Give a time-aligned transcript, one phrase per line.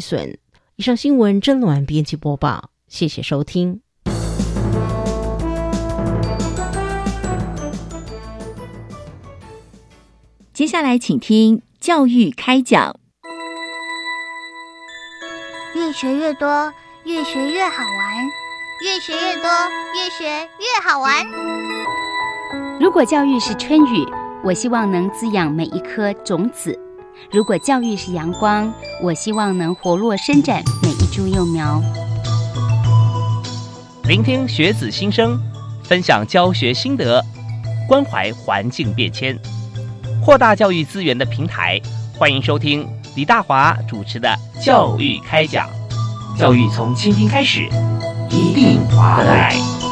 [0.00, 0.38] 损。
[0.76, 3.80] 以上新闻真乱编辑播报，谢谢收听。
[10.52, 12.96] 接下来，请听教育开讲。
[15.74, 16.72] 越学越多，
[17.04, 18.24] 越学越好玩；
[18.84, 19.50] 越学越多，
[19.96, 21.26] 越学越好玩。
[22.80, 24.06] 如果教育是春雨，
[24.44, 26.72] 我希望能滋养每一颗种子；
[27.32, 28.72] 如果教育是阳光，
[29.02, 31.82] 我希望能活络伸展每一株幼苗。
[34.04, 35.40] 聆听学子心声，
[35.82, 37.24] 分享教学心得，
[37.88, 39.38] 关怀环境变迁。
[40.24, 41.80] 扩大教育资源的平台，
[42.18, 44.28] 欢迎收听李大华主持的
[44.64, 45.68] 《教育开讲》，
[46.38, 47.68] 教育从倾听开始，
[48.30, 49.83] 一定划得来。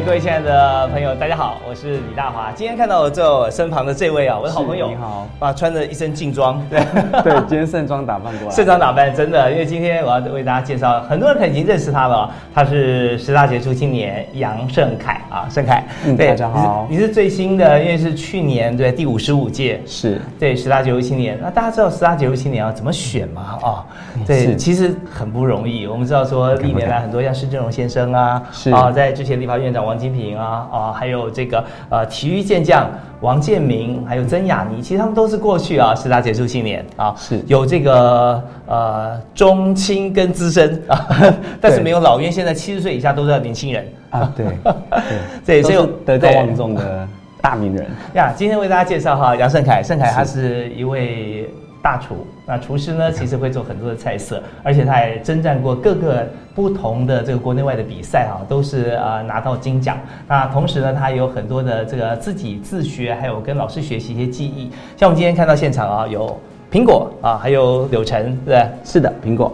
[0.00, 2.50] 嗨，各位亲爱的朋友，大家好，我是李大华。
[2.54, 6.80] 今天看到我坐我身旁的这位啊，我的好朋友，你好，啊，穿着一身劲装，对
[7.22, 20.18] 对，今天盛装打扮过来，盛装打扮，真的，因为今天我要为大家介绍，很多人可能已经认识他了，他是十大杰出青年杨胜凯啊，胜凯，嗯，大家好，你是最新的，因为是去年对第五十五届，是。
[20.38, 23.58] 对十大杰出青年，那大家知道十大杰出青年要怎么选吗？
[23.62, 23.84] 啊，
[24.26, 28.70] 对，其实很不容易，我们知道说历年来很多像施正荣先生啊，是。
[28.70, 30.20] 啊，在之前立法院长王金平。
[30.38, 32.88] 啊啊，还有这个呃，体育健将
[33.20, 41.06] 王建民，还有曾雅妮，其实他们都是过去啊十大杰出青年啊，是有这个呃中青跟资深啊，
[41.60, 44.46] 但是没有老，因为现在七十岁以下都是年轻人啊，对
[45.44, 47.08] 对，所以德高望重的
[47.42, 48.32] 大名人呀。
[48.36, 51.50] 今天为大家介绍哈杨胜凯，胜凯他是一位。
[51.82, 53.10] 大厨，那厨师呢？
[53.10, 59.96] 其实会做很多的菜色，而且他也征战过各个不同的这个国内外的比赛啊，都是啊拿到金奖。
[60.28, 64.70] 那同时呢，他有很多的这个自己自学，还有跟老师学习一些技艺。
[64.96, 66.38] 像我们今天看到现场啊，有
[66.70, 68.68] 苹果啊，还有柳橙，对不对？
[68.84, 69.50] 是的，苹果、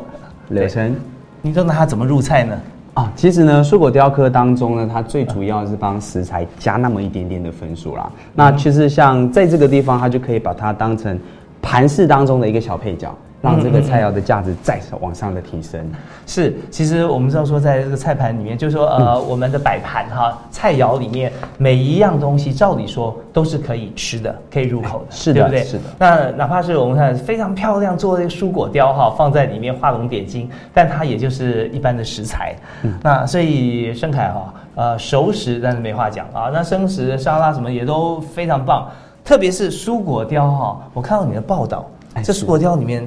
[0.49, 0.97] 柳橙。
[1.43, 2.59] 你说那他怎么入菜呢？
[2.95, 8.11] 啊，其实呢，蔬果雕刻当中呢，它最主要是帮食材加那么一点点的分数啦。
[8.34, 11.17] 那其实像在这个地方，它就可以把它当成。
[11.62, 15.81] 盘式当中的一个小配角，让这个菜肴的价值再往上的提升。
[16.27, 25.65] 是，其实我们知道说，在这个菜盘里面，就是说，呃，我们的摆盘哈，菜肴里面每一样东西，照理说都是可以吃的，可以入口的，是的，对不对？
[25.65, 25.83] 是的。
[25.99, 32.55] 那哪怕是我们看非常漂亮做的个蔬果雕哈，放在里面画龙点睛，但它也就是一般的食材。
[33.03, 38.89] 那所以盛凯哈，呃，熟食但是没话讲啊，那生食沙拉什么也都非常棒。
[39.27, 41.85] 特别是蔬果雕哈，我看到你的报道，
[42.23, 43.07] 这蔬果雕里面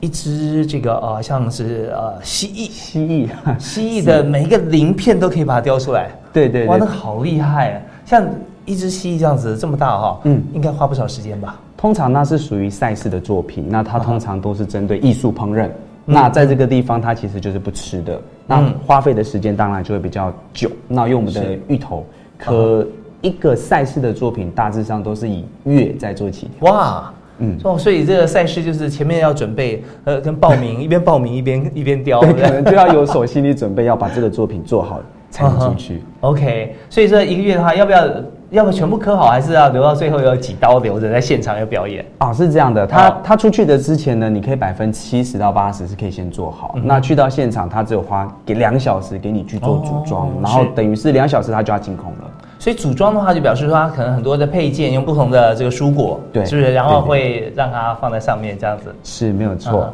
[0.00, 3.28] 一只这个呃像是呃蜥蜴，蜥蜴，
[3.60, 6.08] 蜥蜴的每一个鳞片都可以把它雕出来。
[6.32, 7.84] 对对，哇，那好厉害！
[8.06, 8.26] 像
[8.64, 11.60] 一只蜥蜴这样子这么大哈，嗯，应该花不少时间吧？
[11.76, 15.68] 通常那是属于赛事的作品，那它通常都是针对艺术烹饪。
[16.06, 20.70] 那在这个地方，它其实就是不吃的，那花费的时间当然就会比较久。
[20.88, 22.06] 那用我们的芋头
[22.38, 22.86] 可。
[23.20, 26.50] 一个赛事的作品大致上都是以月在做起。
[26.60, 36.02] 哇，嗯，哦，所以这个赛事就是前面要准备，呃，跟报名一边报名一边一边雕，可能就要有所心理准备，要把这个作品做好才能进去。
[36.20, 38.06] OK，所以这一个月的话，要不要
[38.50, 42.04] 要不全部刻好，还是要留到最后有几刀留着在现场要表演？
[42.18, 52.30] 啊，是这样的，他他出去的之前呢，你可以百分之七十到八十是可以先做好，那去到现场，他只有花给两小时给你去做组装，然后等于是两小时他就要进空了。
[52.60, 56.74] 所以组装的话，就表示说它可能很多的配件用不同的这个蔬果，对，是不是？
[56.74, 59.92] 然后会让它放在上面这样子，是没有错。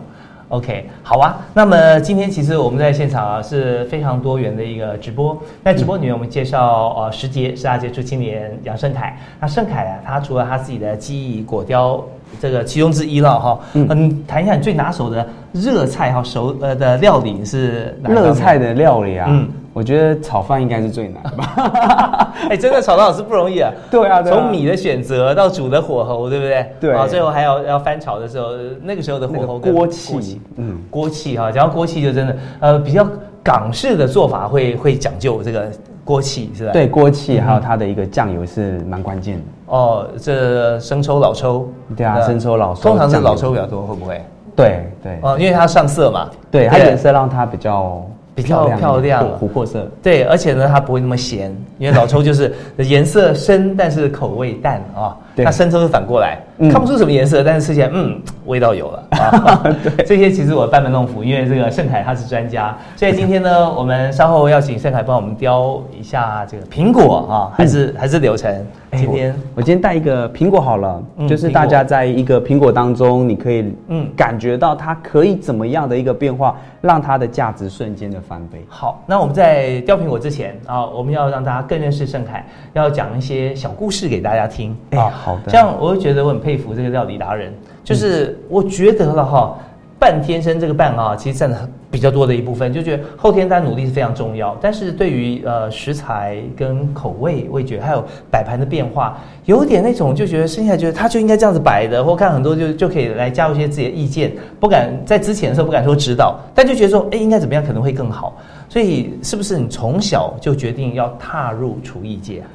[0.48, 1.38] OK，好啊。
[1.54, 5.40] 那么今天其实我们在现场啊是非常多元的一个直播。
[5.64, 9.16] 在直播里面，我们介绍呃十杰十大杰出青年杨胜凯。
[9.40, 12.04] 那胜凯啊，他除了他自己的技艺果雕
[12.40, 13.60] 这个其中之一了哈。
[13.74, 19.26] 嗯，谈一下你最拿手的热菜哈，熟呃的料理是哪热菜的料理啊。
[19.30, 19.48] 嗯。
[19.76, 22.32] 我觉得炒饭应该是最难吧？
[22.48, 23.70] 哎，真的炒到是不容易啊。
[23.90, 26.66] 对啊，从米的选择到煮的火候，对不对？
[26.80, 26.94] 对。
[26.94, 28.52] 啊，最后还要要翻炒的时候，
[28.82, 31.52] 那个时候的火候锅气，嗯，锅气哈。
[31.52, 33.06] 讲到锅气，就真的呃，比较
[33.42, 35.70] 港式的做法会会讲究这个
[36.06, 36.72] 锅气，是吧？
[36.72, 39.42] 对，锅气还有它的一个酱油是蛮关键的。
[39.66, 44.24] 哦，这生抽、老抽，对啊，生抽、老抽，通常是老抽比较多，会不会？
[44.56, 45.18] 对对。
[45.20, 46.30] 哦，因为它上色嘛。
[46.50, 48.02] 对，它颜色让它比较。
[48.36, 49.90] 比较漂亮琥珀色。
[50.00, 55.16] 对，而且呢，它不会那么咸，因为老抽就是颜色深，但是口味淡啊。
[55.44, 56.38] 那生抽是反过来，
[56.70, 59.74] 看不出什么颜色，但是吃起来，嗯，味道有了。
[59.82, 68.66] 对，这些其实我班门弄斧，因为这个盛凯他是专家，所以今天呢，我们稍后要请盛凯帮我们雕一下这个苹果啊，还是还是流程。
[68.92, 69.34] 今天。
[69.54, 74.08] 我今天带一个苹果好了，就是大家在一个苹果当中，你可以嗯。
[74.16, 78.64] 感觉到它可以怎么样的一个变化，让它的价值瞬间的翻倍。
[78.68, 85.12] 好，那我们在雕苹果之前啊，我们要让大家更认识盛凯，要讲一些小故事给大家听啊。
[85.26, 87.52] 好的，这样我会觉得我很佩服这个料理达人，
[87.82, 89.58] 就是我觉得了哈。
[89.98, 94.54] 半天生这个半啊，其实占的比较多的一部分，就觉得后天大家努力是非常重要。
[94.60, 104.30] 但是对于呃食材跟口味、味觉，还有摆盘的变化，有点那种就觉得剩下觉得他就应该这样子摆的，或看很多就就可以来加入一些自己的意见，
[104.60, 108.36] 不敢在之前的时候不敢说指导，但就觉得说哎应该怎么样可能会更好。
[108.68, 112.46] 所以是不是你从小就决定要踏入厨艺界啊？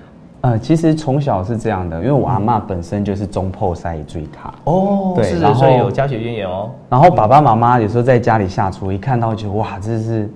[0.42, 6.72] 呃，其实从小是这样的，因为我阿妈本身就是中破塞最卡哦，对，然后有家学渊源哦。
[6.90, 10.30] 然后爸爸妈妈有时候在家里下厨，一看到就哇，这是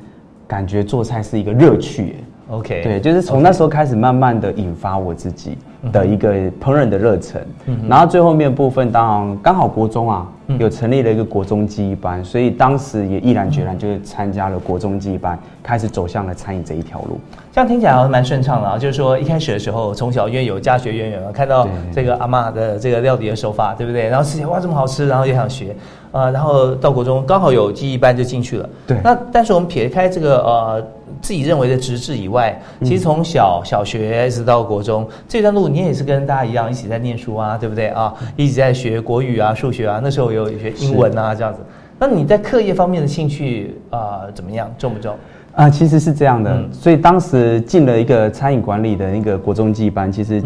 [0.48, 2.18] 感觉做菜是一个乐趣。
[2.50, 5.58] OK，对，就是从那时候开始，慢慢的引发我自己
[5.92, 6.32] 的一个
[6.62, 7.42] 烹饪的热忱。
[7.90, 10.30] 然后最后面部分，当然刚好国中啊。
[10.60, 17.20] 有成立了一个国中技艺班，所以当时也毅然决然就是参加了国中技艺班，开始走向了餐饮这一条路。
[17.56, 24.10] 这样听起来好像蛮顺畅的啊，就是说一开始的时候，从小因为有家学渊源嘛，看到这个阿妈的这个料理的手法，对不对？
[24.10, 25.74] 然后吃起来哇这么好吃，然后也想学，
[26.12, 28.70] 呃，然后到国中刚好有技艺班就进去了。
[28.86, 28.98] 对。
[29.02, 30.86] 那但是我们撇开这个呃
[31.22, 38.14] 自己认为的直至以外，其实从小小学一直到国中这段路，你也是跟大家一样一起在念书啊，对不对啊？
[38.36, 40.30] 一直在学国语啊、数学啊，那时候。
[40.30, 41.62] 有学英文啊，这样子。
[41.98, 44.70] 那你在课业方面的兴趣啊，怎么样？
[44.78, 45.16] 重不重？
[45.56, 46.64] 啊，其实是这样的。
[46.72, 50.44] 所以当时进了一个餐饮管理的那个国中技班，其实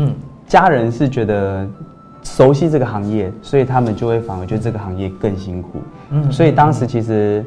[0.47, 1.67] 家人是觉得
[2.23, 5.79] 熟悉这个行业，所以他们就会反而觉得这个行业更辛苦。
[6.11, 7.43] 嗯，所以当时其实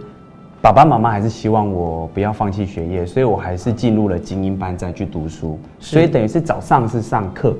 [0.60, 5.58] 爸爸妈妈还是希望我不要放弃学业，所以我还是进入了精英班再去读书。
[5.78, 7.54] 所以等于是早上是上课，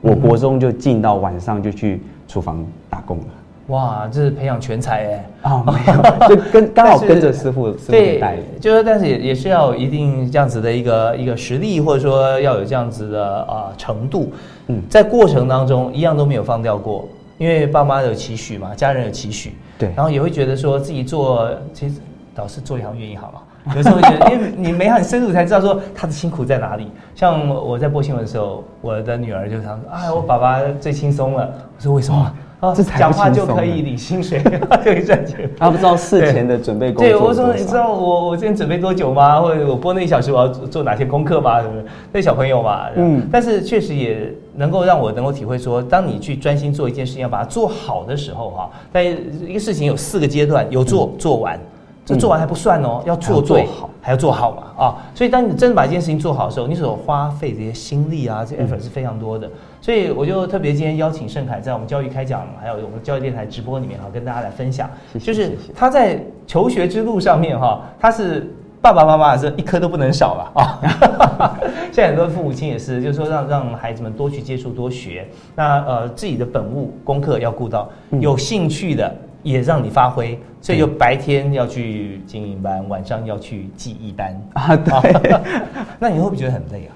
[0.00, 3.24] 我国中就进到晚上就去厨房打工了。
[3.68, 5.24] 哇，这是培养全才哎！
[5.42, 14.32] 啊，没有，就跟 刚好跟着师傅师傅带，就是但是也也是要一定这样子的一个一个实力，或者说要有这样子的啊程度。
[14.66, 17.08] 嗯，在过程当中一样都没有放掉过，
[17.38, 22.00] 因为爸妈有期许嘛，家人有期许，对，然后也会觉得说自己做，其实
[22.34, 26.90] 导师做一行愿意好了，有时候会觉得，因为你没很深入才知道说他的辛苦在哪里。
[27.14, 31.48] 像我在播新闻的时候，我的女儿就常说：“哎，我爸爸最轻松了。”
[31.78, 34.38] 我说：“为什么？”哦，这讲话就可以领薪水，
[34.84, 35.50] 可以赚钱。
[35.58, 37.06] 他不知道事前的准备工作。
[37.06, 39.40] 对，我说你知道我我之前准备多久吗？
[39.40, 41.60] 或者我播那一小时我要做哪些功课吗？
[41.62, 43.26] 什么那小朋友嘛，嗯。
[43.32, 51.58] 但是确实也能够让我能够体会说，当你去专心做一件事情，要把它做好的时候，哈，在一个事情有四个阶段，有做做完。
[52.02, 54.96] 这做完还不算哦，要做做好，还要做好嘛啊！
[55.14, 59.48] 所以当你真的把一件事情做好的时候，你所花费这些心力啊，这 effort 是非常多的。
[59.80, 71.58] 所以我就特别今天邀请盛凯在我们教育开讲，还有我们教育电台直播里面哈，跟大家来分享，就是他在求学之路上面哈，他是爸爸妈妈是一颗都不能少了啊！
[71.92, 77.88] 现在很多父母亲也是，就是说让让孩子们多去接触、多学，那呃自己的本物功课要顾到，
[78.20, 79.14] 有兴趣的。
[79.42, 84.76] 也让你发挥，所以就白天要去精英班，晚上要去记忆班啊。
[84.76, 85.40] 对，
[85.98, 86.92] 那你会不会觉得很累啊？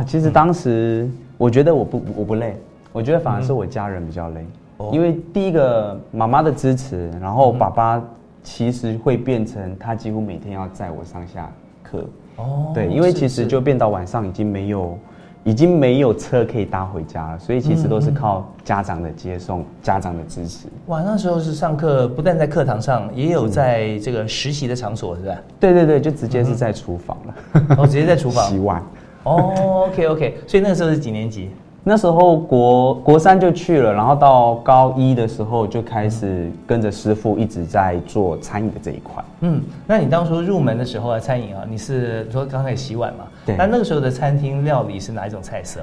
[0.00, 2.56] 啊，其实当时我觉得我不我不累，
[2.92, 4.46] 我觉得反而是我家人比较累，
[4.92, 8.02] 因为第一个妈妈的支持，然后爸爸
[8.42, 11.50] 其实会变成他几乎每天要载我上下
[11.82, 12.04] 课。
[12.36, 14.98] 哦，对，因为其实就变到晚上已经没有。
[15.46, 20.68] 已经没有车可以搭回家了，所以其实都是靠家长的接送、家长的支持。
[20.86, 25.36] 哇，那时候是上课，不但在课堂上，也有在这个实习的场所，是吧？
[25.60, 27.34] 对对对，就直接是在厨房了。
[27.76, 28.82] 哦，直接在厨房 洗碗。
[29.24, 31.50] 哦，OK OK，所以那个时候是几年级？
[31.86, 39.22] 那时候国国三就去了，然后到高一的时候就开始跟着师傅一直在做餐饮的这一块。
[39.40, 43.24] 嗯，那你当初入门的时候啊，餐饮啊，你是说刚开始洗碗嘛？
[43.44, 43.54] 对。
[43.56, 45.80] 那那个时候的餐厅料理是哪一种菜色？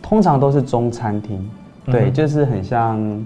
[0.00, 1.46] 通常都是中餐厅，
[1.84, 3.24] 对，就是很像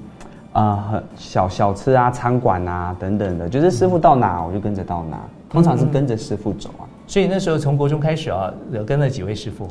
[0.52, 6.82] 啊，很小小吃啊、餐馆啊等等的，就是师傅到哪我就跟着到哪，通常是跟着师傅走啊。
[7.06, 8.52] 所以那时候从国中开始啊，
[8.86, 9.68] 跟了几位师傅。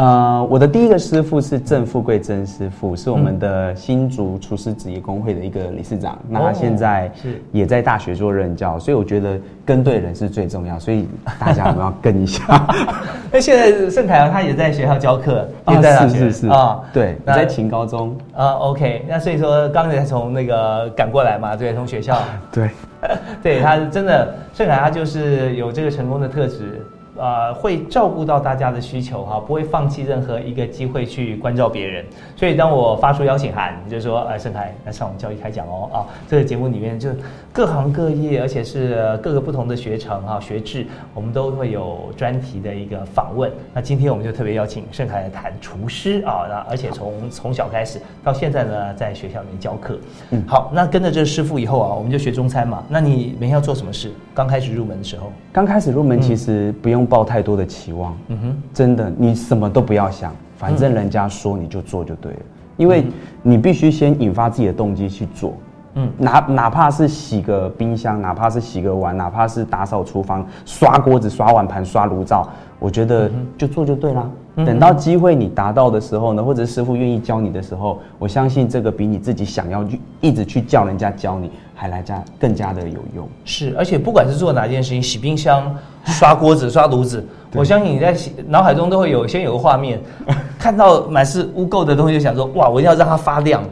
[0.00, 6.18] 呃，我的第一个师傅是郑富贵曾师傅，是我们的新竹厨师职业工会的一个理事长。
[6.26, 11.06] 那他现在是也在大学做任教，所以我觉得跟对人是最重要，所以
[11.38, 12.66] 大家我们要跟一下。
[13.30, 22.18] 那现在盛凯啊，他也在学校教课，也啊在大学是是是啊，对，你在勤高中，啊，OK，那所以说刚才从那个赶过来嘛，对，从学校，
[22.50, 22.70] 对，
[23.42, 26.80] 对他真的盛凯，他就是有这个成功的特质。
[27.20, 32.02] 呃，会照顾到大家的需求哈，不会放弃任何一个机会去关照别人。
[32.34, 37.10] 所以当我发出邀请函，就是说，呃，盛凯来上我们教育开讲哦，啊，这个节目里面就
[37.52, 43.52] 各行各业，而且是呃各个不同的学程哈、学制，我们都会有专题的一个访问。
[43.74, 49.98] 那今天我们就特别邀请盛凯来谈厨师啊，那而且从从小开始到现在呢，在学校里面教课。
[50.30, 52.82] 嗯，好，那跟着这师傅以后啊，我们就学中餐嘛。
[52.88, 54.10] 那你每天要做什么事？
[54.34, 58.62] 刚开始入门的时候，刚开始入门其实不用抱太多的期望，嗯哼。
[58.72, 62.38] 真的，你什么都不要想，反正人家说你就做就对了，
[62.76, 63.04] 因为
[63.42, 65.50] 你必须先引发自己的动机去做。
[65.50, 65.56] 嗯
[65.92, 72.48] 嗯，哪哪怕是洗个冰箱，哪怕是洗个碗，哪怕是打扫厨房、刷锅子、刷碗盘、刷炉灶，
[72.78, 74.30] 我觉得就做就对啦。
[74.54, 83.26] 等到机会你达到的时候呢，或者是师傅愿意教你的时候，我相信这个比你自己想要去一直去叫人家教你，还来加更加的有用。
[83.44, 85.74] 是，而且不管是做哪件事情，洗冰箱、
[86.06, 88.16] 刷锅子、刷炉子，我相信你在
[88.46, 90.00] 脑海中都会有先有个画面，
[90.58, 93.62] 看到满是污垢的东西，就想说哇，我一定要让它发亮，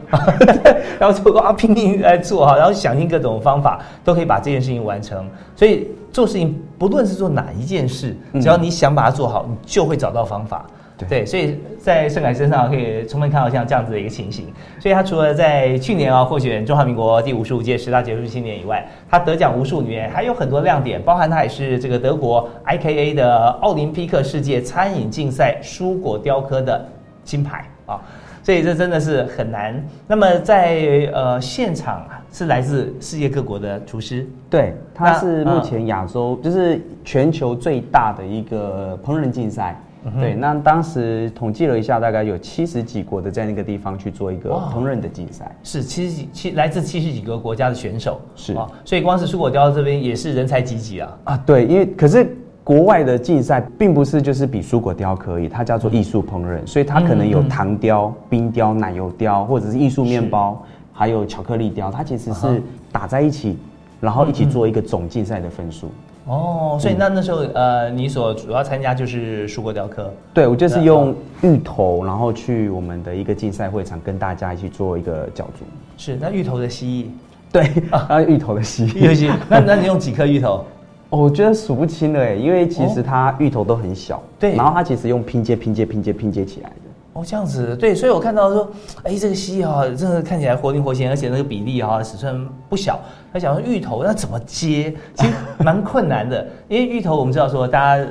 [0.99, 5.25] 然后就啊拼命来做哈，然后想尽各种方法，都可以把这件事情完成。
[5.55, 10.65] 所以做事情不论是做哪一件事，只要你想把它做好，你就会找到方法。
[11.07, 14.47] 对，所以在盛凯身上可以充分看到像这样子的一个情形。
[14.79, 26.85] 所以他除了在去年啊获选中华民国第五十五届十大杰出青年以外，他得奖无数里面还有很多亮点，包含他也是这个德国 IKA 的奥林匹克世界餐饮竞赛蔬果雕刻的
[27.23, 28.01] 金牌啊。
[28.41, 29.81] 所以这真的是很难。
[30.07, 39.79] 那么在呃现场是来自世界各国的厨师，对，那它是目前亚洲、就是全球最大的一个烹饪竞赛。
[40.19, 45.55] 对，那当时统计了一下，大概有七十几国的在那个地方去做一个烹饪的竞赛。
[45.63, 48.53] 是七十几七来自七十几个国家的选手，是。
[48.53, 51.17] 啊，所以光是蔬果雕这边也是人才济济啊。
[51.25, 60.63] 啊，对，因为可是国外的竞赛并不是就是比蔬果雕可以，它叫做艺术烹饪，所以它可能有糖雕、冰雕、奶油雕，或者是艺术面包，
[60.93, 62.61] 还有巧克力雕，它其实是
[62.91, 63.57] 打在一起，
[63.99, 65.89] 然后一起做一个总竞赛的分数。
[66.29, 75.65] 哦，所以那那时候呃，你所主要参加就是蔬果雕刻，对，我就是用芋头，然后去我们的一个竞赛会场跟大家一起做一个角逐。
[75.97, 77.05] 是那芋头的蜥蜴
[77.51, 80.63] 对， 啊，芋头的蜥蜴，尤其那 那你用几颗芋头？
[81.09, 86.75] 哦我觉得数不清了哎，因为其实它芋头都很小，对然后它其实用拼接、拼接、拼接、拼接起来的。
[87.13, 88.69] 哦，这样子，对，所以我看到说，
[89.01, 92.99] 哎，这个蜥蜴哈，真的看起来活灵活现，而且那个比例哈，尺寸不小。
[93.31, 98.05] 他想说芋头那怎么接， 其实蛮困难的，因为芋头我们知道说，大家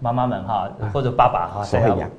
[0.00, 2.10] 妈妈们哈，或者爸爸哈，手会痒，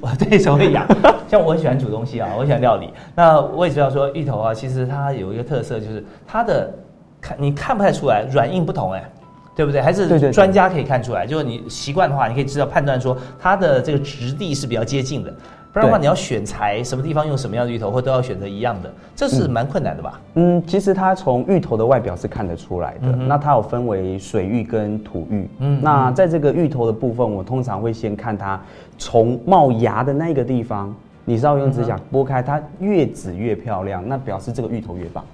[0.00, 0.86] 我 对手会痒。
[1.28, 2.92] 像我很喜欢煮东西啊，我很喜欢料理。
[3.14, 6.72] 那我也知道说，芋头啊，其实它有一个特色，就是它的
[7.20, 9.04] 看你看不太出来，软硬不同哎。
[9.56, 9.82] 对不对？
[9.82, 15.34] 还是专家可以看出来，就是你习惯的话，你可以知道判断说它的这个质地是比较接近的。
[15.72, 20.20] 不然的话，你要选材，什么地方用什么样的芋头，或都要选择一样的，这是蛮困难的吧？
[20.34, 23.06] 嗯，其实它从芋头的外表是看得出来的。
[23.12, 25.48] 嗯那它有分为水芋跟土芋。
[25.58, 28.60] 嗯嗯，那在这个芋头的部分，我通常会先看它
[28.98, 30.92] 从冒芽的那个地方，
[31.24, 35.24] 你是要用指甲嗯拨开，它越紫越漂亮，那表示这个芋头越棒。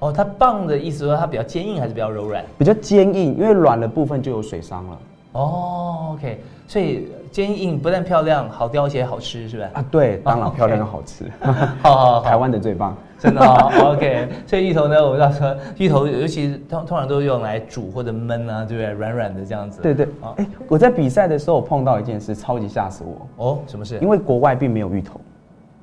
[0.00, 2.44] 哦，它棒的意思说它比较坚硬还是比较柔软？
[2.58, 4.98] 比较坚硬，因为软的部分就有水伤了
[5.36, 9.68] 哦，OK，所以坚硬不但漂亮，好雕，而且好吃，是不是？
[9.72, 9.84] 啊。
[9.90, 11.24] 对，当然哦漂亮又好吃，
[11.82, 12.96] 好好好，台湾的最棒。
[13.18, 14.28] 真的哦，OK。
[14.46, 18.90] 所以芋头呢，我们要说，芋头尤其是通通常都用来煮或者焖啊，对不对？
[18.92, 19.80] 软软的这样子。
[19.80, 23.98] 对对啊，哎，我在比赛的时候碰到一件事，超级吓死我，哦，什么事？
[24.00, 25.18] 因为国外并没有芋头。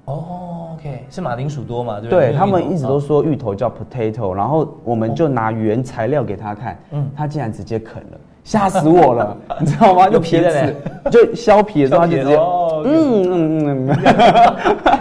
[0.05, 1.99] 哦，OK，是马铃薯多嘛？
[1.99, 2.29] 对不对？
[2.29, 10.09] 对他们一直都哦说芋头叫 potato，然后我们就拿原材料给他看，嗯他竟然直接啃了，吓死我了， 你知道吗？
[10.09, 10.75] 就皮的嘞
[11.09, 13.97] 就就削皮的时候他就直接，哦，嗯嗯嗯，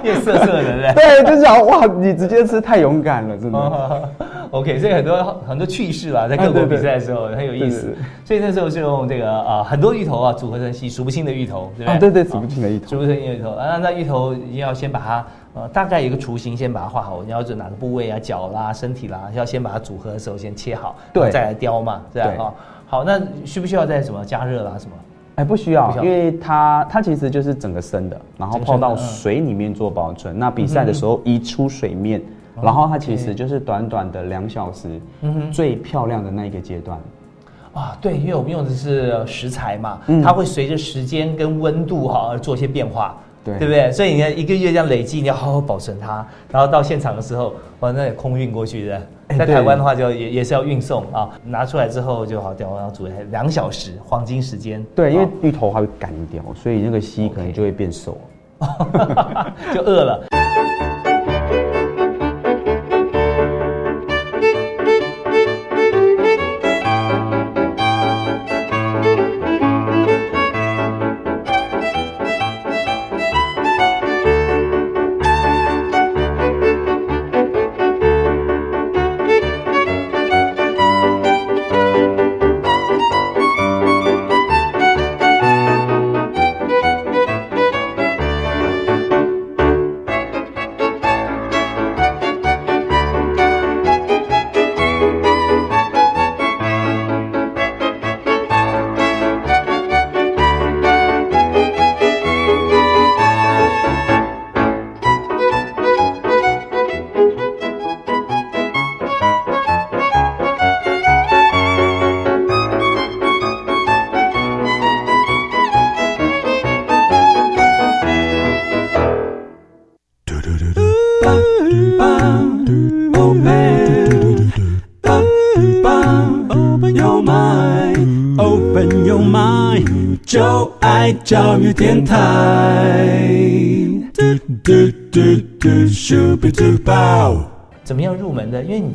[0.05, 1.25] 又涩涩的，对不对？
[1.25, 3.59] 对，就想哇，你直接吃太勇敢了，真的。
[3.59, 4.09] 哦
[4.53, 7.97] OK，所以很多很多趣事啦，在各国比赛的时候很有意思。
[8.23, 12.09] 所以那时候就用这个啊很多芋头啊组合成系数不清的芋头，对不对？
[12.09, 12.87] 啊，对数不清的芋头。
[12.87, 17.23] 数不清的芋头啊，那芋头一定要先把它呃大概有一个雏形，先把它画好。
[17.25, 22.53] 你要是哪个部位啊，脚啦、身体啦，要先把它组合的时候先切好，对再来雕嘛，对啊。
[22.93, 24.95] 好，那需不需要再什么加热啦什么？
[25.37, 30.39] 哎，不需要，需要因为它它其实就是整个生的，然后泡到水里面做保存。
[30.39, 32.21] 那比赛的时候移出水面，
[32.61, 36.99] 然后它其实就是短短的两小时，嗯最漂亮的那一个阶段。
[37.73, 43.91] 啊，对，因为我们用的是食材嘛，嗯它会随着时间跟温度哈而做一些变化，对对不对？
[43.93, 49.03] 所以你看一个月这样累积，你要好好保存它，然后到现场的时候，哇，那也空运过去的。
[49.39, 54.85] 在台湾的话，就也也是要运送啊，拿出来之后就好掉，然后煮两小时黄金时间。
[54.95, 58.19] 对，因为啊芋头它会干掉，所以那个稀可能就会变瘦。
[59.75, 60.25] 就饿了。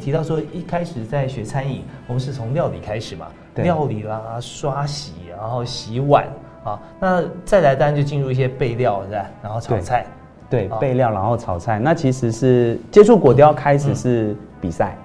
[0.08, 6.26] 提到说一开始在学餐饮，我们是从料理开始嘛，料理啦、刷洗，然后洗碗
[6.64, 9.26] 啊，那再来当然就进入一些备料，是吧？
[9.44, 10.06] 然后炒菜，
[10.50, 11.78] 对哦，备料然后炒菜。
[11.78, 14.96] 那其实是接触果雕开始是比赛，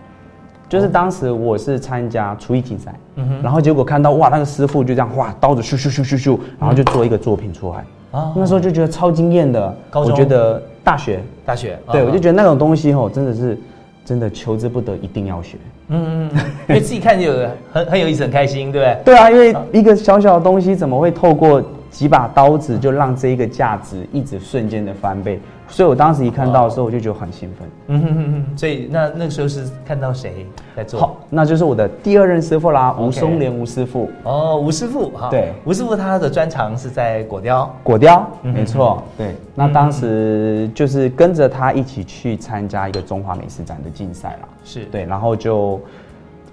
[0.68, 7.84] 就是当时我是参加厨艺竞赛，嗯然后结果看到哇，那个师傅就这样哇，刀子咻咻咻咻咻，然后就做一个作品出来。
[8.12, 8.32] 啊。
[8.36, 9.76] 那时候就觉得超惊艳的。
[9.90, 13.58] 高我觉得大学，大学，对啊我就觉得那种东西吼，真的是
[14.04, 15.56] 真的求之不得，一定要学。
[15.88, 18.98] 嗯，嗯嗯因为自己看就有很很有意思，很开心，对不对？
[19.14, 25.40] 对啊，因为一个小小的东西，怎么会透过几把刀子就让这一个价值一直瞬间的翻倍？
[25.72, 27.68] 所以我当时一看到的时候，我就觉得很兴奋。
[27.88, 31.00] 嗯哼哼哼，所以那那个时候是看到谁在做？
[31.00, 35.50] 好，那就是我的第二任师傅啦吴松莲吴师傅，哦，吴师傅哈，对。
[35.64, 39.34] 吴师傅他的专长是在果雕，果雕，嗯没错，对。
[39.54, 44.84] 那当时就是跟着他一起去参加一个中华美食展的竞赛啦，是。
[44.86, 45.80] 对，然后就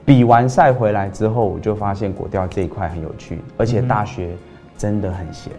[0.06, 4.30] 比完赛回来之后，我就发现果雕这一块很有趣，而且大学
[4.80, 5.52] 真的很闲，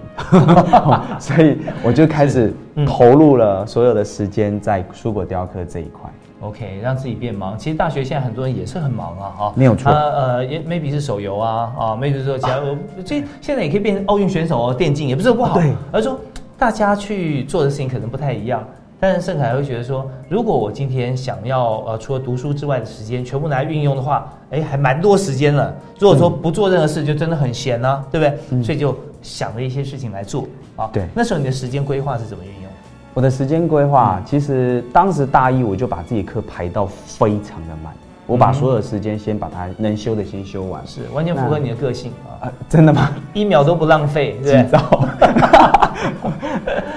[1.21, 6.11] 所以我就开始嗯投入了所有的时间在蔬果雕刻这一块。
[6.41, 7.57] OK，让自己变忙。
[7.59, 16.19] 其实大学现在很多人也是很忙啊，哈，没有错他呃，也 maybe 是手游啊，啊，maybe 是说其他，我这现在也可以变成奥运选手哦，电竞也不是说不好，对而是说
[16.57, 18.67] 大家去做的事情可能不太一样。
[19.03, 25.75] 但是盛凯会觉得说，如果我今天想要呃，除了读书之外的时间全部拿来运用的话，哎，还蛮多时间了。
[25.99, 28.63] 如果说不做任何事，就真的很闲啊，对不对？
[28.63, 30.89] 所以就想的一些事情来做啊。
[30.93, 32.71] 对那时候你的时间规划是怎么运用？
[33.13, 37.93] 我的时间规划，其实当时大一我就把自己课排到非常的满，
[38.27, 40.87] 我把所有的时间先把它能修的先修完。
[40.87, 43.11] 是完全符合你的个性啊，啊，真的吗？
[43.35, 44.81] 一秒都不浪费，对不对？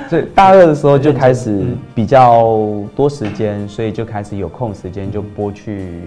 [0.07, 2.59] 所以大二的时候就开始比较
[2.95, 6.03] 多时间，所以就开始有空时间就拨去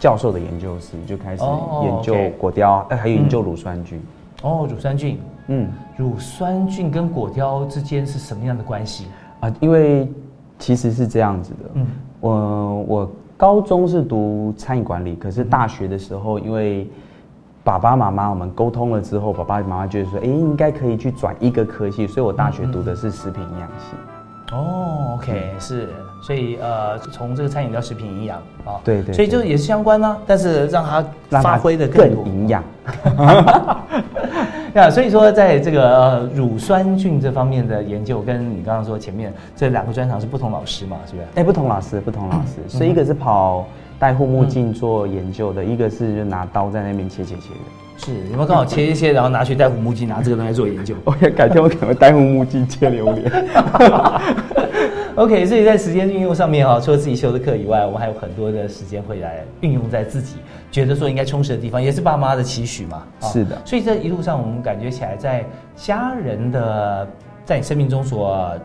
[0.00, 4.02] 教授的研究室，就开始哦研究果雕，哎，还有研究乳酸菌。
[4.42, 5.68] 哦，乳酸菌，嗯。
[5.96, 9.06] 乳酸菌跟果雕之间是什么样的关系？
[9.40, 10.08] 啊，因为
[10.58, 11.86] 其实是这样子的，嗯。
[12.20, 16.88] 我我高中是读餐饮管理，可是大学的时候，因为
[17.62, 23.96] 爸爸妈妈我们沟通了之后，爸爸妈妈就是说，哎，应该可以去转一个科系，所以我大学读的是食品营养系。
[24.52, 25.88] 哦，OK，是，
[26.22, 31.04] 所以呃，从这个餐饮到食品营养啊，对对所以就也是相关啦、但是让它
[31.42, 32.62] 发挥的更营养。
[34.74, 41.26] 呀，所以说在这个、呃、乳酸菌这方面的研究，跟你刚刚说前面这两个专长是不同老师嘛，是不是？
[41.36, 43.66] 哎，不同老师，不同老师，所以一个是跑
[44.00, 47.60] 戴护目镜做研究的，一个是就拿刀在那边切切切的。
[47.96, 50.96] 是，有没有刚好切一切，然后拿去戴护目镜，拿这个东西做研究？
[51.06, 53.30] 我也改天我可能会戴护目镜切榴莲。
[55.14, 60.38] OK，所以在时间运用上面哈，除了自己修的课以外，我们还有很多的时间会来运用在自己
[60.74, 63.06] 觉得说应该充实的地方，也是爸妈的期许嘛。
[63.20, 67.08] 啊是的所以这一路上，我们感觉起来，在家人的
[67.44, 68.58] 在你生命中所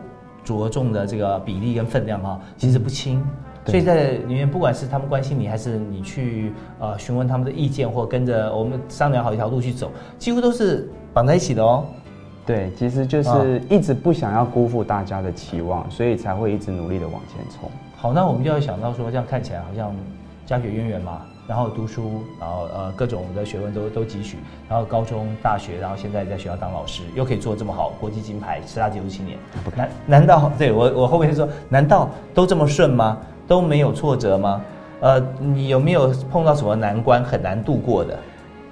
[0.43, 3.23] 着重的这个比例跟分量哈，其实不轻。
[3.67, 11.85] 所以在里面，不管是他们关心你，还是你去呃询问他们的意见，或跟着我们商量好一条路去走，几乎都是绑在一起的哦。
[12.43, 17.69] 对，其实就是一直不想要辜负大家的期望，所以才会一直努力的往前冲。
[17.95, 19.93] 好，那我们就要想到说，这样看起来好像
[20.47, 24.37] 家学渊源嘛，然后读书，然后呃各种的学问都都汲取，
[24.69, 29.35] 然后高中、大学，然后现在在学校当老师，又可以做这么好，国际金牌，十大杰出青年。
[29.75, 33.17] 难难道对我我后面就说，难道都这么顺吗？
[33.47, 34.61] 都没有挫折吗？
[34.99, 38.19] 呃，你有没有碰到什么难关很难度过的？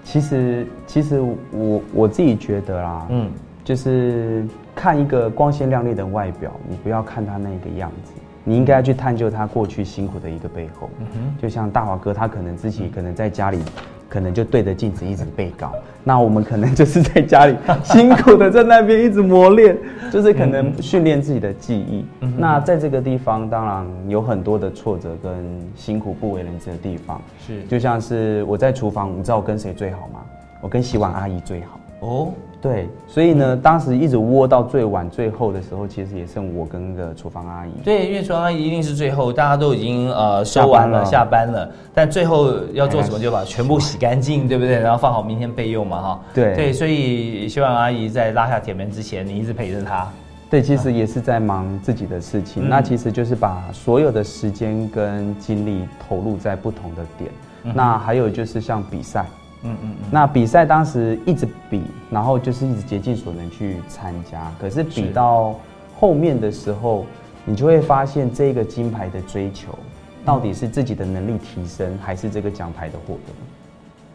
[0.04, 1.20] 其实，其实
[1.52, 3.32] 我我自己觉得啦，嗯，
[3.64, 8.14] 就是看一个光鲜亮丽的外表，你不要看他那个样子，
[8.48, 10.90] 你应该去探究他过去辛苦的一个背后。
[11.00, 13.60] 嗯哼，就像大华哥，他可能自己可能在家里，
[14.08, 15.74] 可能就对着镜子一直背稿。
[16.02, 19.78] 那我们可能就是在家里辛苦的在那边一直磨练，
[20.10, 22.06] 就是可能训练自己的记忆。
[22.22, 25.34] 嗯那在这个地方，当然有很多的挫折跟
[25.76, 27.22] 辛苦不为人知的地方。
[27.46, 30.22] 是就像是我在厨房，你知道我跟谁最好吗？
[30.62, 31.78] 我跟洗碗阿姨最好。
[32.00, 32.32] 哦，
[32.62, 37.72] 对，所以呢，当时一直窝到最晚最后的时候，其实也剩我跟那个厨房阿姨。
[37.84, 44.80] 对，因为厨房阿姨一定是最后，大家都已经呃收完了、下下班了，但最后要做什么就把全部洗干净，对不对？
[44.80, 46.20] 然后放好明天备用嘛，哈。
[46.34, 50.08] 对对，所以希望阿姨在拉下铁门之前，你一直陪着她。
[50.50, 52.64] 对，其实也是在忙自己的事情。
[52.64, 57.30] 嗯那其实就是把所有的时间跟精力投入在不同的点。
[57.74, 59.26] 那还有就是像比赛，
[59.64, 64.52] 嗯嗯嗯，那比赛当时一直比，然后就是一直竭尽所能去参加。
[64.60, 65.56] 可是比到
[66.00, 67.06] 后面的时候，
[67.46, 69.78] 你就会发现这个金牌的追求，
[70.24, 73.34] 到底是自己的能力提升，还是这个奖牌的获得？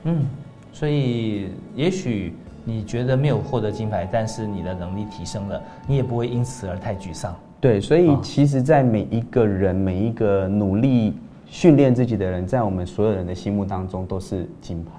[0.04, 0.24] 嗯，
[0.72, 7.34] 所以也许你觉得没有获得金牌，但是你的能力提升了，你也不会因此而太沮丧。
[7.60, 11.14] 对，所以啊其实，在每一个人、每一个努力
[11.46, 14.90] 训练自己的人，在我们所有人的心目当中都是金牌。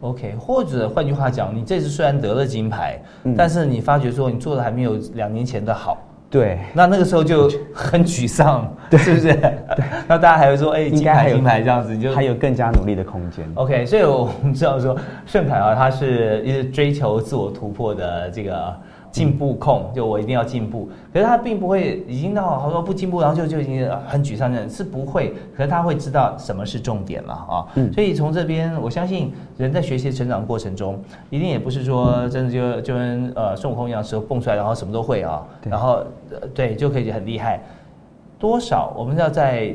[0.00, 5.98] OK，或者换句话讲，你这次虽然得了金牌，嗯但是你发觉说你做的还没有两年前的好。
[6.30, 9.34] 对，那那个时候就很沮丧，是不是？
[9.34, 9.56] 对。
[10.06, 13.50] 那大家还会说，哎，金牌金牌这样子，你就还有更加努力的空间。
[13.54, 13.86] OK。
[13.86, 18.76] 所以我们知道说，盛凯啊，他是一直追求自我突破的这个
[19.10, 20.88] 进步控，就我一定要进步。
[21.12, 25.34] 可是他并不会已经到好说不进步，然后就就已经很沮丧的，是不会。
[25.56, 27.66] 可是他会知道什么是重点了啊。
[27.74, 37.60] 嗯所以从这边，我相信人在学习成长过程中，一定也不是说真的就就跟呃孙悟空一样，时候蹦出来，然后什么都会啊，然后呃对就可以很厉害。
[38.38, 39.74] 多少我们要在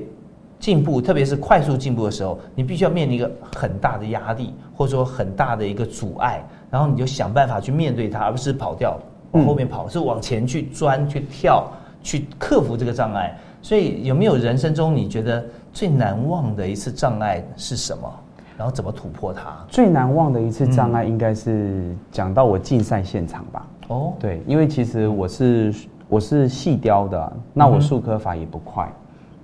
[0.60, 6.42] 进步，特别是快速进步的时候，你必须要面临一个很大的压力，或者说很大的一个阻碍，
[6.72, 8.98] 然后你就想办法去面对它，而不是跑掉
[9.34, 11.68] 往后面跑，是往前去钻、去跳、
[12.02, 13.38] 去克服这个障碍。
[13.62, 18.12] 所以有没有人生中你觉得最难忘的一次障碍是什么？
[18.58, 19.52] 然后怎么突破它？
[19.68, 23.68] 最难忘的一次障碍，应该是讲到我竞赛现场吧。
[23.88, 25.74] 哦，对，因为其实我是
[26.08, 28.92] 我是细雕的，那我术科法也不快。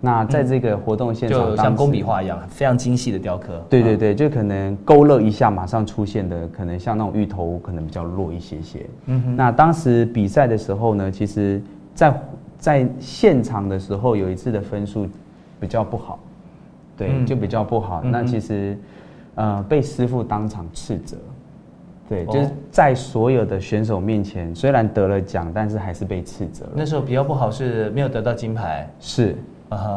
[0.02, 3.56] 那在这个活动现场，就像工笔画一样，非常精细的雕刻。
[3.56, 8.86] 啊，对对对，就可能勾勒一下，马上出现的，可能像那种芋头，可能比较弱一些些。
[9.08, 11.62] 嗯哼，那当时比赛的时候呢，其实
[11.94, 12.22] 在
[12.58, 15.06] 在现场的时候，有一次的分数
[15.60, 16.20] 比较不好，
[16.96, 18.02] 对，嗯就比较不好。
[18.04, 18.78] 嗯那其实
[19.36, 21.18] 呃被师傅当场斥责，
[22.08, 26.72] 对，哦就是在所有的选手面前，虽然得了奖，但是还是被斥责了。
[26.74, 28.90] 那时候比较不好是没有得到金牌。
[29.00, 29.36] 是，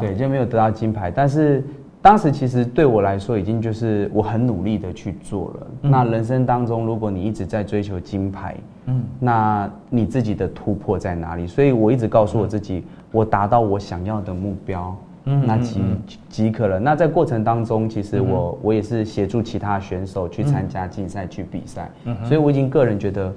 [0.00, 1.10] 对，就没有得到金牌。
[1.10, 1.64] 但是
[2.00, 5.66] 当时其实对我来说，已经就是我很努力的去做了。
[5.82, 8.56] 嗯那人生当中，如果你一直在追求金牌，
[8.86, 11.46] 嗯，那你自己的突破在哪里？
[11.46, 14.96] 所以我一直告诉我自己，我达到我想要的目标。
[15.24, 16.80] 嗯那即嗯即可了。
[16.80, 23.32] 那在过程当中，其实嗯我、我也是协助其他选手去参加竞赛、去比赛，嗯所以我已经个人觉得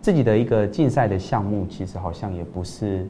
[0.00, 3.06] 自己的一个竞赛的项目，其实好像也不是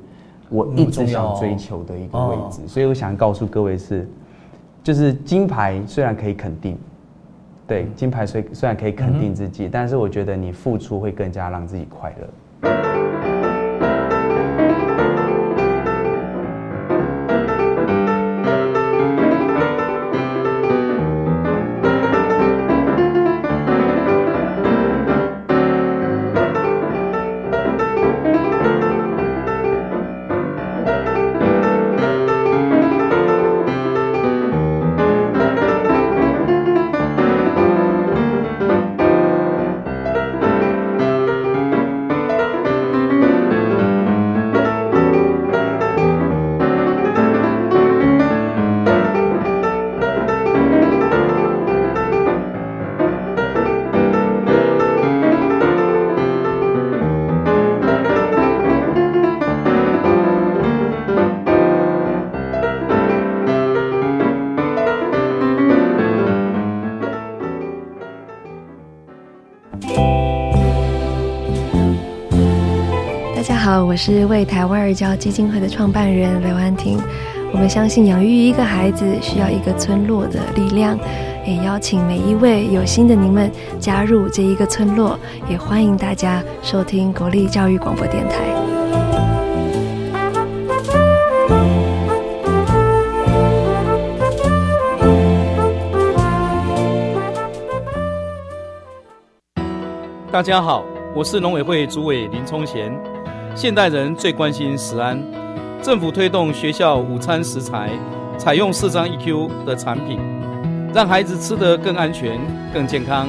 [0.48, 2.61] 我一直想追求的一个位置。
[2.66, 4.08] 所以我想告诉各位是，
[4.82, 6.76] 就是金牌虽然可以肯定。
[7.66, 12.28] 对，金牌虽虽然可以肯定自己，但是我觉得你付出会更加让自己快乐。
[73.98, 77.00] 是为台湾儿教基金会的创办人刘安婷。
[77.52, 80.96] 我们相信养育一个孩子需要一个村落的力量，
[81.44, 85.18] 也邀请每一位有心的您们加入这一个村落，
[85.50, 88.37] 也欢迎大家收听国立教育广播电台。
[100.30, 100.84] 大家好，
[101.16, 103.17] 我是农委会主委林聪贤。
[103.59, 105.21] 现代人最关心食安，
[105.83, 107.90] 政府推动学校午餐食材
[108.38, 110.21] 采用四张 EQ 的产品，
[110.94, 112.38] 让孩子吃得更安全、
[112.73, 113.27] 更健康，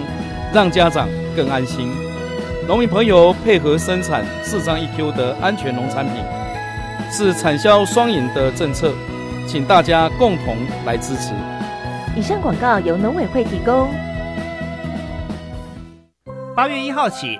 [0.54, 1.92] 让家长更安心。
[2.68, 6.24] 农民朋友配合生产四张 EQ 的安全农产品，
[7.12, 8.94] 是产销双赢的政策，
[9.48, 11.34] 请大家共同来支持。
[12.16, 13.90] 以上广告由农委会提供。
[16.56, 17.40] 八月一号起，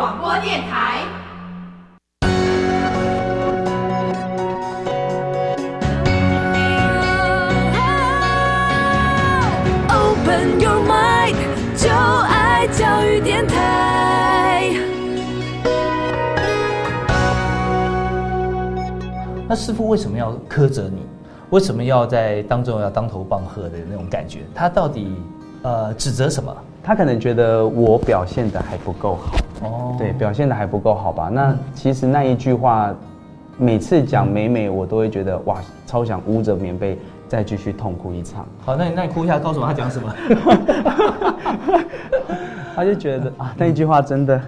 [0.00, 1.02] 广播电台。
[9.90, 11.36] Open your mind，
[11.76, 14.72] 就爱教育电台。
[19.46, 21.06] 那师傅为什么要苛责你？
[21.50, 24.46] 为什么要在当中要当头棒喝的那种感觉？
[24.54, 25.14] 他到底
[25.60, 26.56] 呃指责什么？
[26.82, 31.28] 他可能觉得我表现的还不够好，哦对，表现的还不够好吧？
[31.32, 32.94] 那其实那一句话，
[33.58, 38.46] 每次讲美美，我都会觉得哇，超想捂着棉被再继续痛哭一场。
[38.64, 40.14] 好，那你那你哭一下，告诉我他讲什么？
[42.74, 44.40] 他就觉得 啊，那一句话真的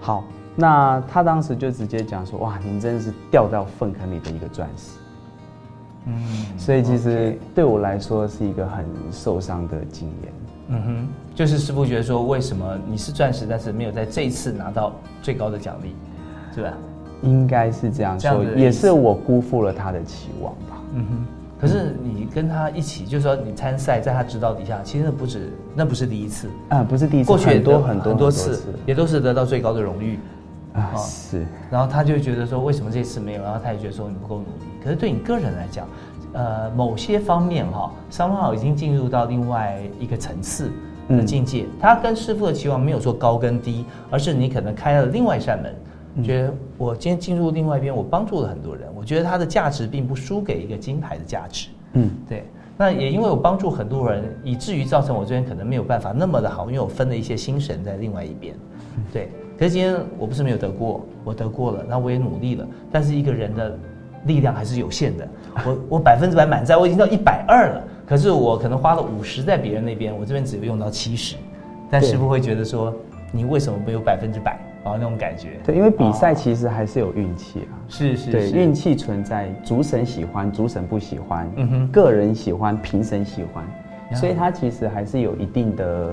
[0.00, 0.24] 好。
[0.56, 4.98] 那他当时就直接讲说，哇，您真的是掉到粪坑里的一个钻石。
[6.06, 6.14] 嗯，
[6.58, 10.32] 所以其实对我来说是一个很受伤的经验。
[10.68, 11.08] 嗯哼，
[11.40, 15.96] 就是师傅觉得说，为什么你是钻石，但是没有在这一次拿到最高的奖励，
[16.54, 16.70] 是吧？
[17.22, 20.82] 应该是这样说也是我辜负了他的期望吧。
[20.92, 21.26] 嗯哼。
[21.58, 30.18] 可是你跟他一起，就是说你参赛，在他指导底下，其实那不止，那不是第一次啊，不是第一次，过去也很多很多很多次，也都是得到最高的荣誉
[30.74, 31.46] 啊，哦是。
[31.70, 33.42] 然后他就觉得说，为什么这次没有？
[33.42, 34.66] 然后他也觉得说你不够努力。
[34.84, 35.88] 可是对你个人来讲，
[36.34, 40.70] 呃，某些方面哈，商号已经进入到另外一个层次
[41.10, 41.66] 的境界。
[41.80, 45.74] 他跟师傅的期望没有说高跟低，而是你可能开了另外一扇门。
[46.24, 51.68] 觉得我今天进入另外一边，我帮助了很多人，我觉得它的价值并不输给一个金牌的价值。
[51.92, 52.44] 嗯，对。
[52.76, 58.54] 那也因为我帮助很多人，以至于造成我这边可能没有办法那么的好，因为我分了一些心神在另外一边。
[59.12, 59.28] 对。
[59.58, 62.66] 可是今天我不是没有得过，我得过了，那我也努力了。
[62.90, 63.78] 但是一个人的
[64.24, 65.28] 力量还是有限的。
[65.66, 67.84] 我我百分之百满载，我已经到一百二了。
[68.10, 71.36] 可是我可能花了五十在别人那边，我这边只有用到七十。
[71.88, 72.92] 但师傅会觉得说，
[73.30, 74.58] 你为什么没有百分之百？
[74.82, 75.50] 然后那种感觉。
[75.62, 77.78] 对，因为比赛其实还是有运气啊。
[77.88, 83.64] 是是对，是运气存在，主审喜欢，主审不喜欢，嗯哼个人喜欢，评审喜欢，
[84.16, 86.12] 所以它其实还是有一定的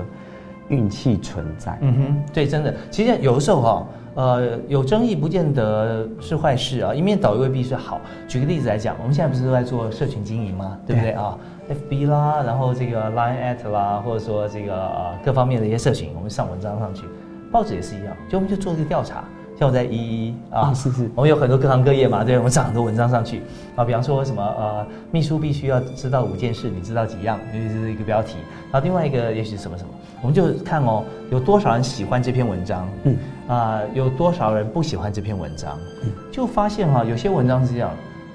[0.68, 1.76] 运气存在。
[1.80, 8.00] 嗯哼，对，真的，其实有的时候哈、呃，有争议不见得是坏事啊，一面倒也未必是好。
[8.28, 10.78] 举个例子来讲，我们现在不是都在做社群经营吗？
[10.86, 11.36] 对不对啊
[11.68, 17.04] ？FB 啦，然后这个 Line at 啦，或者说这个呃各方面的一些社群，我们上文章上去，
[17.52, 19.24] 报纸也是一样，就我们就做一个调查。
[19.58, 23.42] 像我在一一啊，啊是是我们有很多各行各业嘛，对，我们上很多文章上去
[23.74, 27.40] 啊，比方说什么呃，秘书必须要知道五件事，你知道几样？
[27.52, 28.36] 这是一个标题。
[28.70, 29.90] 然后另外一个也许是什么什么，
[30.22, 31.02] 我们就看哦，
[31.32, 33.16] 有多少人喜欢这篇文章，嗯
[33.48, 35.76] 啊、有多少人不喜欢这篇文章，
[36.30, 37.90] 就发现哈、有些文章是这样，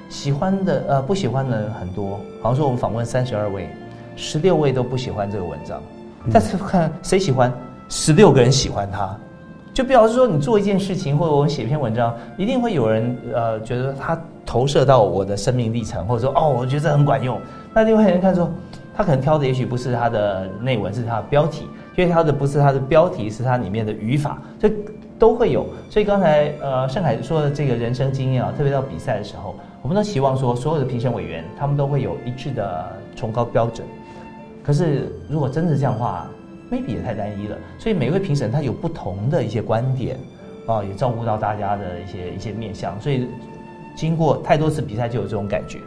[0.10, 3.70] 喜欢的呃不喜欢的人很多，好像说我们访问三十二位，
[4.16, 5.82] 十六位都不喜欢这个文章，
[6.32, 7.52] 但是看谁喜欢，
[7.90, 9.18] 十六个人喜欢他。
[9.74, 17.42] 就表示说，你做一件事情，或者我们写一篇文章，一定会有人呃觉得他投射到我的生命历程，或者说哦，我觉得这很管用。
[17.74, 18.48] 那另外人看说，
[18.96, 24.72] 他可能挑的也许不是他的内文，是他的标题，因为他的不是他的标题，是他里面的语法，这
[25.18, 25.66] 都会有。
[25.90, 33.86] 所以刚才呃盛凯说的这个人生经验啊，特别到比赛的时候，我们都希望说，所有的评审委员他们都会有一致的崇高标准。
[34.64, 36.26] 可是如果真的这样的话
[36.72, 37.58] ，maybe 也太单一了。
[37.78, 40.18] 所以每位评审他有不同的一些观点，
[40.66, 43.00] 啊，也照顾到大家的一些一些面向。
[43.02, 43.28] 所以
[43.94, 45.80] 经过太多次比赛，就有这种感觉。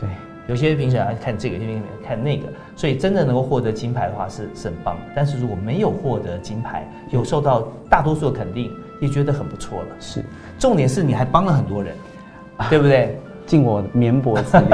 [0.00, 0.08] 对，
[0.48, 4.96] 有些评审啊看这个，有些评审看那个，所以真的能够获得金牌的话是是很棒。
[5.14, 9.88] 但是如果没有获得金牌，有受到大多数的肯定，也觉得很不错了。
[10.00, 10.24] 是，
[10.58, 11.94] 重点是你还帮了很多人，
[12.70, 13.20] 对不对？
[13.52, 14.66] 尽我绵薄之力。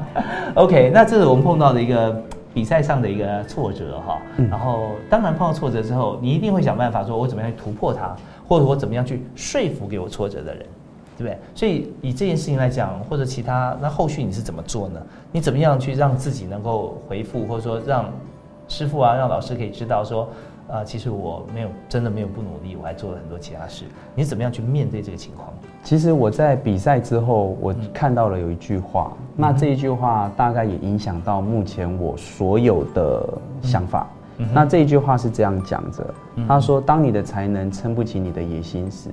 [0.56, 2.18] OK，那这是我们碰到的一个
[2.54, 4.18] 比赛上的一个挫折哈。
[4.48, 8.16] 然后当然碰到挫折之后，你一定会想办法说，我怎么样去突破它，
[8.48, 10.64] 或者我怎么样去说服给我挫折的人，
[11.18, 11.36] 对不对？
[11.54, 14.98] 所以以这件事情来讲，或者其他，那后续你是怎么做呢？
[15.30, 18.10] 你怎么样去让自己能够回复，或者说让
[18.66, 20.26] 师傅啊，让老师可以知道说，
[20.70, 23.84] 啊，其实我没有真的没有不努力，我还做了很多其他事。
[24.14, 25.52] 你怎么样去面对这个情况？
[25.84, 33.28] 其实我在比赛之后，我看到了有一句话，那这一句话大概也影响到目前我所有的
[33.62, 34.06] 想法。
[34.38, 34.46] 嗯。
[34.54, 39.10] 那这一句话是这样讲着嗯，他说：“当你的才能撑不起你的野心时，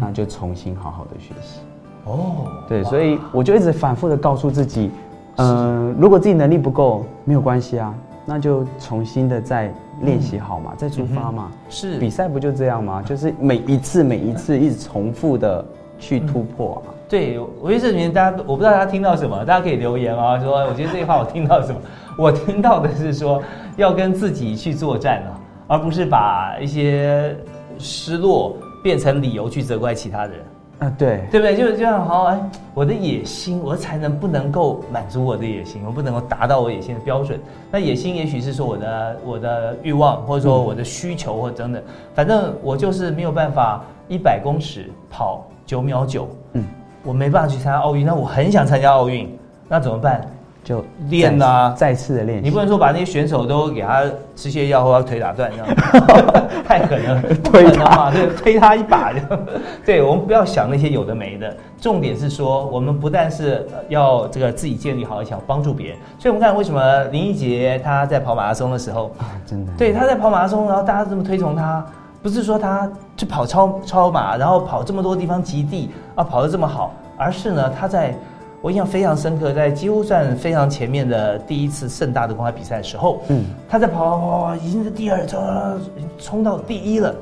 [0.00, 1.60] 那就重新好好的学习。”
[2.06, 4.90] 哦，对，所以我就一直反复的告诉自己，
[5.36, 9.72] 嗯、如果自己能力不够，没有关系啊，那就重新的再
[10.02, 11.50] 练习好嘛，再出发嘛。
[11.68, 11.98] 是。
[11.98, 13.02] 比赛不就这样吗？
[13.02, 15.64] 就是每一次每一次一直重复的
[15.98, 16.94] 去突破啊。
[17.08, 21.80] 对，我觉得这里面大家，我不知道大家听到什么，大家可以留言啊，说我觉得这句话我听到什么，
[22.18, 23.42] 我听到的是说
[23.76, 25.30] 要跟自己去作战啊，
[25.68, 27.36] 而不是把一些
[27.78, 30.32] 失落变成理由去责怪其他人。
[30.80, 31.56] 啊，对，对不对？
[31.56, 37.38] 就是这样，好，哎，我的野心，我才能不能够满足我的野心，我不能够达到我野心的标准。
[37.70, 41.80] 那野心也许是说我的我的欲望，或者说我的需求，或等等，
[42.12, 46.64] 反正我就是没有办法一百公尺跑九秒九，嗯，
[47.02, 49.36] 我没办法去参加奥运，那我很想参加奥运，
[49.68, 50.20] 那怎么办？
[50.62, 52.44] 就练啊，再次的练习。
[52.44, 54.02] 你不能说把那些选手都给他
[54.34, 55.66] 吃泻药或者腿打断这样，
[56.64, 59.46] 太狠了，推他嘛，对，推他一把这样。
[59.84, 65.98] 对，我们不要想那些有的没的，重点是说，我们不但是呃要这个自己建立好，而且要帮助别人。
[66.18, 71.84] 所以我们看为什么林忆杰他在跑马拉松的时候，啊，真的，对，他在跑马拉松，然后大家这么推崇他，
[72.24, 78.16] 不是说他去跑超超马，然后跑这么多地方极地啊，跑得这么好，而是呢，他在
[78.62, 85.80] 我印象非常深刻，在几乎算非常前面的第一次盛大的公开比赛的时候，嗯，他在跑跑跑跑，已经是第二，冲
[86.18, 87.14] 冲到第一了，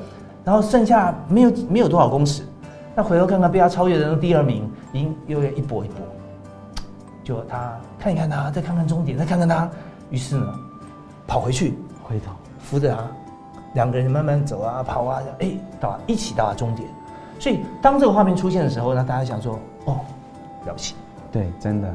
[0.45, 2.43] 然后剩下没有没有多少公尺，
[2.95, 5.97] 那回头看看被他超越的那第二名，已经又要一波一波，
[7.25, 9.69] 就他看一看他，再看看终点，再看看他，
[10.09, 10.47] 于是呢，
[11.27, 12.31] 跑回去，回头。
[12.59, 13.05] 扶着他，
[13.73, 16.87] 两个人慢慢走啊，跑啊，哎，到一起到达终点。
[17.39, 19.99] 所以当这个画面出现的时候呢，大家想说，哦，
[20.65, 20.95] 了不起，
[21.31, 21.93] 对，真的，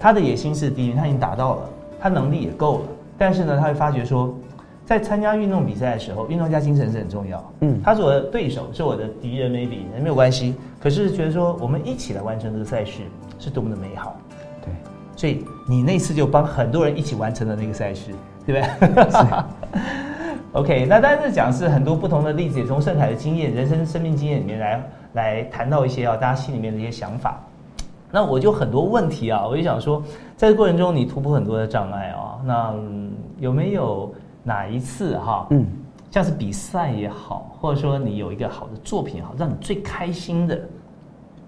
[0.00, 1.68] 他的野心是第一，他已经达到了，
[2.00, 2.84] 他能力也够了，
[3.18, 4.34] 但是呢，他会发觉说，
[4.86, 7.52] 在参加运动比赛的时候，运动家精神是很重要。
[7.60, 10.54] 嗯他是我的对手，是我的敌人，maybe 没有关系。
[10.80, 13.02] 可是觉得说，我们一起来完成这个赛事，
[13.38, 14.16] 是多么的美好。
[14.62, 14.72] 对，
[15.16, 18.12] 所以你那次就帮很多人一起完成了那个赛事，
[18.46, 19.04] 对不对
[20.54, 27.38] ？OK，那当然是讲是很多不同的例子，也从盛凯的经验、人生生命经验里面来来谈到一些啊，大家心里面的一些想法。
[28.10, 30.00] 那我就很多问题啊，我就想说，
[30.36, 34.14] 在这过程中你突破很多的障碍啊，那、嗯有没有
[34.44, 35.66] 哪一次哈、嗯，
[36.12, 40.56] 像是比赛也好，或者说你有一个好的作品也好，让你最开心的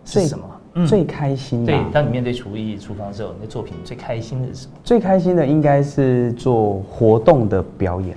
[0.05, 0.45] 是什么？
[0.74, 4.72] 嗯最开心的、对，当你面对厨艺厨房的时候，你的作品最开心的是什么？
[4.85, 8.14] 最开心的应该是做活动的表演。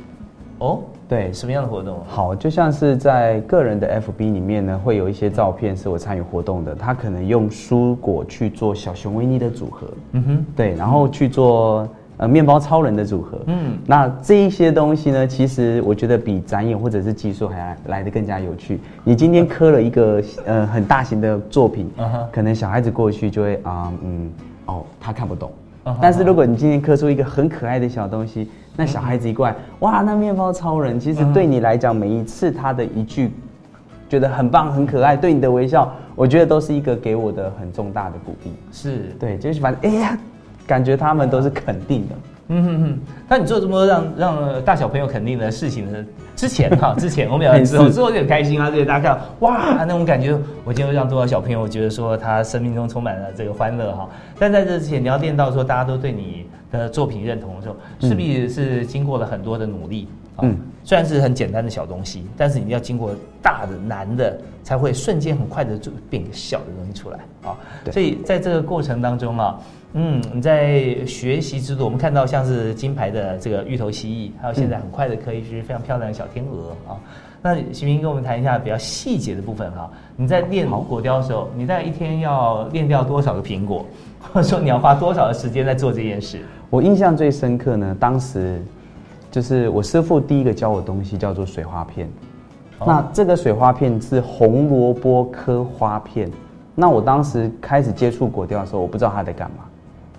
[0.60, 2.00] 哦，对，什么样的活动？
[2.08, 11.88] 好，就像是在个人的 FB 里面呢，会有一些照片是我参与活动的，他可能用蔬果去做小熊维尼的组合，嗯哼，对，然后去做
[12.18, 18.80] 呃面包超人的组合，嗯，那这一些东西呢，其实我觉得比展演或者是技术还来来的更加有趣。
[19.06, 21.90] 你今天刻了一个呃很大型的作品，
[22.34, 24.30] 可能小孩子过去就会啊嗯
[24.66, 25.50] 哦他看不懂。
[26.00, 28.48] 但是如果你今天刻出一个很可爱的小东西，
[28.80, 33.30] 那小孩子一过来，哇，那面包超人，其实对你来讲，每一次他的一句
[34.08, 38.54] 觉得很棒、很可爱，对你的微笑，我觉得都是一个给我的很重大的鼓励。
[38.72, 40.18] 是对，就是反正哎呀，
[40.66, 42.16] 感觉他们都是肯定的。
[42.52, 46.06] 嗯哼哼，那你做这么多让让大小朋友肯定的事情呢？
[46.38, 54.08] 之前哈，之前我们聊之后， 之后就很开心啊，对大家看哇那种感觉，我今天让多少小朋友觉得说他生命中充满了这个欢乐哈。
[54.40, 60.08] 但在这之前，你要练到说大家都对你的作品认同的时候，势必是经过了很多的努力。
[60.42, 63.12] 嗯，虽然是很简单的小东西，但是你要经过
[63.42, 67.58] 大的难的，才会瞬间很快的就变个小的东西出来啊。
[67.92, 69.60] 所以在这个过程当中啊。
[69.94, 76.96] 嗯，你在学习之路，我们看到像是金牌的这个芋头蜥蜴，还有现在很快的可以是非常漂亮的小天鹅啊。
[77.42, 79.90] 那徐明跟我们谈一下比较细节的部分哈。
[80.16, 83.84] 你在练果雕的时候，你在一天要练掉多少个苹果，
[84.32, 86.40] 或 者说你要花多少的时间在做这件事？
[86.70, 88.62] 我印象最深刻呢，当时
[89.32, 92.08] 就是我师傅第一个教我东西叫做水花片。
[92.86, 96.30] 那这个水花片是红萝卜刻花片。
[96.76, 99.66] 那我当时开始接触果雕的时候，我不知道他在干嘛。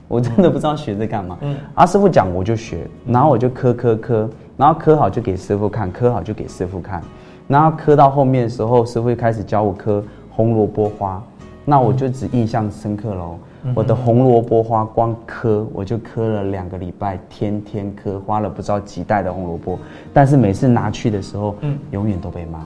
[0.09, 1.39] 我真的不知道学这干嘛。
[1.41, 7.01] 嗯，阿师傅讲我就学，然后我就磕磕磕，然后磕好就给师傅看，磕好就给师傅看，
[7.47, 11.23] 然后磕到后面的时候，师傅开始教我磕红萝卜花，
[11.65, 13.39] 那我就只印象深刻喽。
[13.75, 19.79] 我的红萝卜花光磕我就磕了两个礼拜，天天磕，花了不知道几袋的红萝卜，
[20.13, 22.65] 但是每次拿去的时候，嗯，永远都被骂。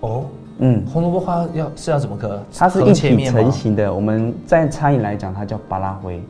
[0.00, 0.24] 哦，
[0.58, 2.42] 嗯，红萝卜花要是要怎么磕？
[2.56, 6.20] 它是一体成型的，我们在餐饮来讲，它叫巴拉灰。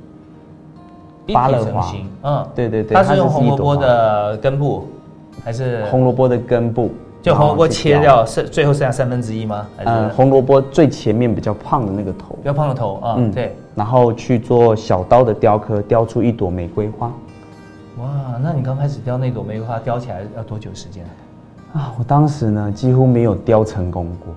[1.32, 1.92] 芭乐花，
[2.22, 4.86] 嗯，对对对，它是用红萝卜的根部，
[5.42, 5.82] 还是？
[5.86, 6.90] 红萝卜的根部？
[7.22, 9.66] 就红萝卜切掉，剩最后剩下三分之一吗？
[9.78, 17.12] 嗯，红萝卜最前面比较胖的那个头，比较胖的头啊，嗯，对，然后去做小刀的雕刻，雕出一朵玫瑰花。
[17.98, 18.06] 哇，
[18.42, 21.04] 那你刚开始雕那朵玫瑰花，雕起来要多久时间？
[21.72, 24.32] 啊，我当时呢几乎没有雕成功过。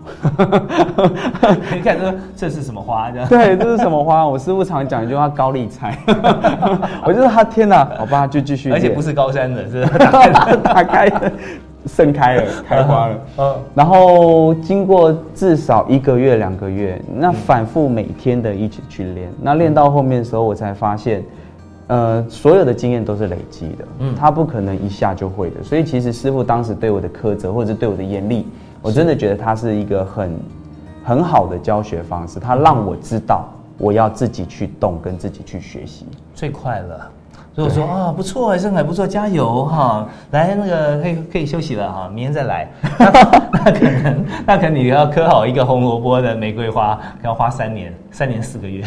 [1.71, 3.11] 你看这这是什么花？
[3.29, 4.27] 对，这是什么花？
[4.27, 5.95] 我师傅常讲一句话：高丽菜。
[7.05, 8.71] 我就说他天哪，好吧，就继续。
[8.71, 9.85] 而且不是高山的，是
[10.63, 11.07] 打开，
[11.87, 13.17] 盛开了，开花了。
[13.37, 13.55] 嗯。
[13.73, 21.23] 然后经过至少一个月、两个月，那反复每天的一起去练，那练到后面的时候，我才发现。
[21.89, 25.63] 呃，所有的经验都是累积的，嗯，他不可能一下就会的。
[25.63, 28.45] 所以其实师傅当时对我的苛责，或者对我的严厉，
[28.81, 30.37] 我真的觉得他是一个很
[31.01, 32.41] 很好的教学方式。
[32.41, 37.09] 他让我知道我要自己去动，跟自己去学习，最快了。
[37.57, 40.07] 所以我说啊，不错，上海不错，加油哈！
[40.29, 42.69] 来，那个可以可以休息了哈，明天再来。
[43.51, 48.83] 那可能那可能你要刻好一个红萝卜的玫瑰花，要花三年，三年四个月。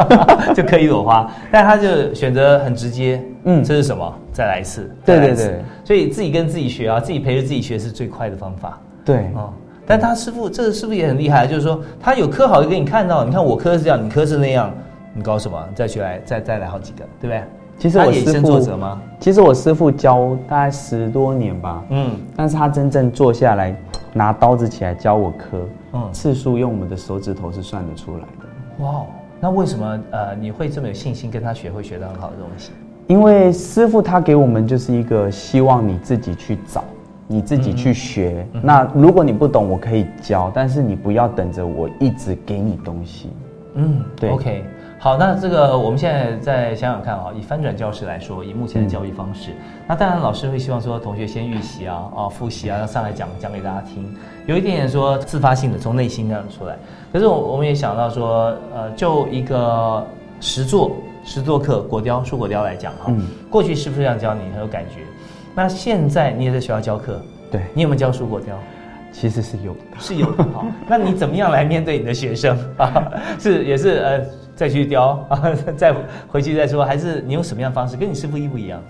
[0.56, 4.10] 就刻一朵花，但他就选择很直接，嗯，这是什么？
[4.32, 8.80] 再来一次，对对对，所以自己跟自己学啊，自己陪着自己学是最快的方法。
[9.04, 9.52] 对，哦，
[9.86, 14.72] 但他师傅这个师傅也很厉害，就是说他有刻好就给你看到，你看我刻是这样，你刻是那样，
[15.12, 15.62] 你搞什么？
[15.74, 17.42] 再去来，再再来好几个，对不对？
[17.78, 19.00] 其实我师傅吗？
[19.20, 23.76] 其实我师傅教大概十多年吧，嗯，但是他真正坐下来
[24.12, 25.58] 拿刀子起来教我刻，
[25.92, 28.84] 嗯，次数用我们的手指头是算得出来的。
[28.84, 29.02] 哇。
[29.38, 32.72] 那为什么呃你会这么有信心跟他学会学到很好的东西？
[33.06, 36.82] 因为师傅他给我们就是一个希望你自己去找，
[37.26, 38.46] 你自己去学。
[38.62, 43.28] 那如果你不懂，我可以教，但是你不要等着我一直给你东西。
[43.74, 44.30] 嗯，对。
[44.30, 44.64] OK，
[45.06, 49.52] 好，那这个我们现在再想想看啊，以翻转教室来说，以目前的教育方式，
[49.86, 54.12] 那当然老师会希望说同学先预习啊，啊复习啊，要上来讲讲给大家听，
[54.46, 56.76] 有一点点说自发性的从内心这样出来。
[57.12, 60.04] 可是我我们也想到说，呃，就一个
[60.40, 60.90] 实作
[61.22, 63.12] 实作课果雕树果雕来讲哈，
[63.48, 65.02] 过去是不是这样教你很有感觉？
[65.54, 68.58] 那现在你也在学校教课，对你有没有教树果雕？
[69.12, 70.66] 其实是有的，是有的哈。
[70.88, 73.08] 那你怎么样来面对你的学生啊？
[73.38, 74.20] 是也是呃
[74.56, 75.40] 再去雕啊，
[75.76, 75.94] 再
[76.26, 77.96] 回去再说，还是你用什么样的方式？
[77.96, 78.82] 跟你师傅一不一样？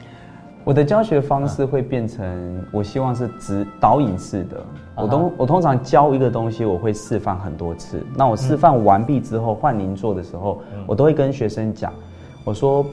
[0.64, 4.56] 我的教学方式会变成，我希望是指导引式的。
[4.96, 8.04] 我通我通常教一个东西，我会示范很多次。
[8.16, 11.92] 那我示范完毕之后，换您做的时候，我都会跟学生讲，
[12.44, 12.84] 我说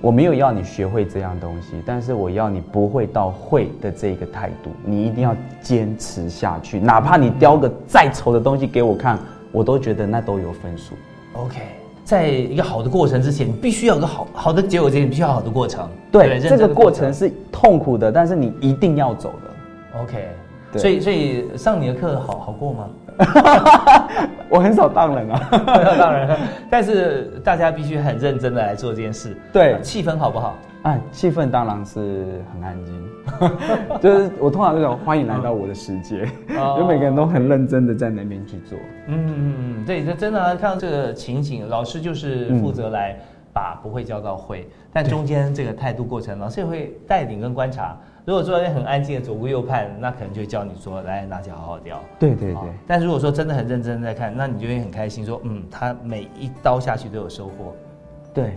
[0.00, 9.18] 我没有要你学会这样东西，但是我要你不会到会的这个态度，你一定要坚持下去，哪怕你雕个再丑的东西给我看，
[9.52, 10.94] 我都觉得那都有分数。
[11.34, 11.79] OK。
[12.10, 15.88] 在一个好的过程之前，你必须要有个好好的结果之前，必须要好的过程。
[16.10, 20.00] 对，这个过程是痛苦的，但是你一定要走的。
[20.02, 20.28] OK，
[20.76, 22.88] 所以所以上你的课好好过吗？
[24.48, 26.38] 我很少当人啊，很少当人，
[26.70, 29.36] 但是大家必须很认真的来做这件事。
[29.52, 30.56] 对，气氛好不好？
[30.82, 33.08] 哎，气氛当然是很安静，
[34.00, 36.26] 就是我通常这种欢迎来到我的世界，
[36.76, 38.78] 就每个人都很认真的在那边去做。
[39.06, 43.14] 嗯嗯嗯，对，这真的看到这个情景，老师就是负责来
[43.52, 47.94] 把不会教到会，但中间这个态度过程，老师也会带领跟观察。
[48.24, 51.98] 如果说很安静的左顾右盼，那可能就会教你说来拿起好好雕。
[52.18, 52.66] 对对对哦。
[52.86, 57.74] 但如果说真的很认真在看，那你就会很开心，说嗯，他每一刀下去都有收获。
[58.32, 58.56] 对，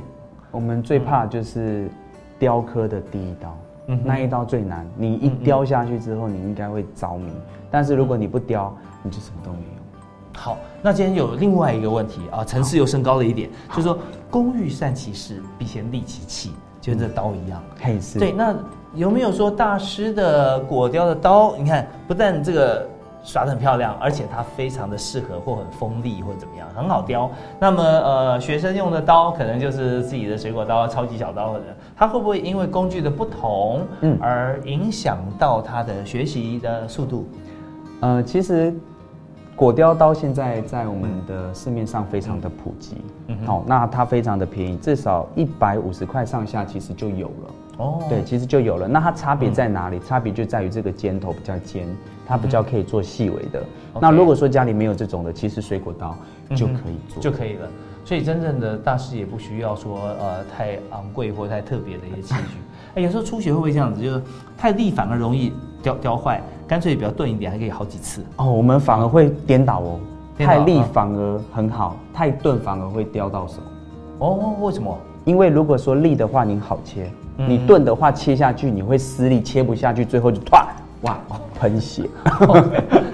[0.51, 1.89] 我们最怕就是
[2.38, 3.57] 雕刻的第一刀，
[3.88, 4.86] 嗯那一刀最难。
[4.95, 7.32] 你一雕下去之后，你应该会着迷，
[7.72, 10.39] 但是如果你不雕，你就什么都没有。
[10.39, 13.97] 好，那今天有另外一个问题啊，层次又升高了一点，就是说
[14.30, 16.51] 工欲善其事，必先利其器，
[16.82, 17.64] 就跟这刀一样。
[17.80, 18.20] 嘿，是。
[18.20, 18.55] 对，那
[18.96, 21.56] 有没有说大师的果雕的刀？
[21.56, 22.88] 你看，不但这个
[23.24, 27.30] 耍的很漂亮，而且它非常的适合或很锋利或者怎么样，很好雕。
[27.60, 31.64] 那么呃，学生用的刀可能就是自己的水果刀、超级小刀或者，
[31.96, 37.28] 它会不会因为工具的不同，嗯而影响到他的学习的速度？
[38.02, 38.72] 呃，其实
[39.56, 47.54] 果雕刀现在在我们的市面上非常的普及，嗯哼好、那它非常的便宜，至少一百五十块上下，其实就有了。
[47.78, 48.88] 哦对，其实就有了。
[48.88, 50.00] 那它差别在哪里？
[50.00, 51.88] 差别就在于这个尖头比较尖，
[52.26, 53.64] 它比较可以做细微的。
[54.00, 56.16] 那如果说家里没有这种的，其实水果刀
[56.56, 57.68] 就可以做，就可以了。
[58.06, 62.58] 所以真正的大师也不需要说呃太昂贵或太特别的一些器具。
[62.96, 64.02] 哎，有时候初学会不会这样子？
[64.02, 64.22] 就是
[64.58, 65.52] 太利反而容易
[65.82, 68.24] 雕雕坏，干脆比较钝一点，还可以好几次。
[68.36, 70.00] 哦，我们反而会颠倒哦，
[70.38, 73.56] 倒太利啊反而很好，太钝反而会雕到手。
[74.20, 74.96] 哦，为什么？
[75.26, 80.66] 因为如果说利的话，你好切；嗯你炖的话，切下去你会撕力，切不下去，最后就唰，
[81.02, 81.18] 哇，
[81.60, 82.04] 喷血。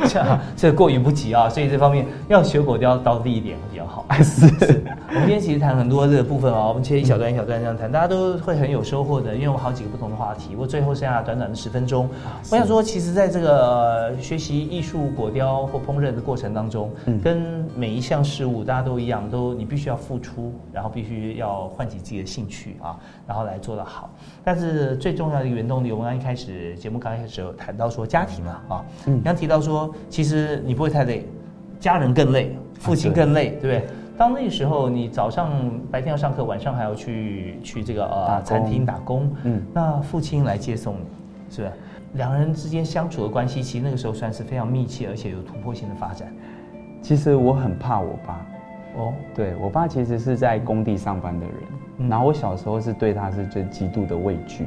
[0.08, 4.06] 这样这过于不及啊，所以这方面要学果雕刀利一点会比较好。
[4.22, 10.56] 是我们今天其实谈很多这个部分哦，我们切一小段一小段这样谈，大家都会很有收获的，因为我们好几个不同的话题。
[10.56, 12.08] 我最后剩下短短的十分钟，
[12.52, 22.96] 我想说，其实在这个呃学习艺术果雕或烹饪的过程当中，嗯跟每一项事物大家都一样，都你必须要付出，然后必须要唤起自己的兴趣啊，
[23.26, 24.12] 然后来做得好。
[24.44, 31.28] 但是最重要的一个原动力，我们刚一开始节目刚开始有谈到说家庭嘛啊，嗯你刚提到说，其实你不会太累，
[31.80, 33.88] 家人更累，父亲更累，对不对？
[34.20, 35.50] 当那个时候，你早上
[35.90, 41.06] 白天要上课，晚上还要去去这个呃餐厅打工，嗯那父亲来接送你，
[41.50, 41.74] 是不是？
[42.16, 46.28] 两人之间相处的关系，其实那个时候算是非常密切，而且有突破性的发展。
[47.02, 48.46] 其实我很怕我爸，
[48.98, 51.56] 哦，对我爸其实是在工地上班的人，
[52.00, 54.66] 嗯然后我小时候是对他是最极度的畏惧。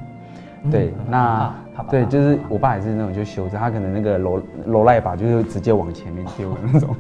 [0.63, 1.55] 嗯对，那
[1.91, 6.95] 对，就是我爸也是那种就修着，他可能那个楼楼赖把就是直接往前面丢的那种。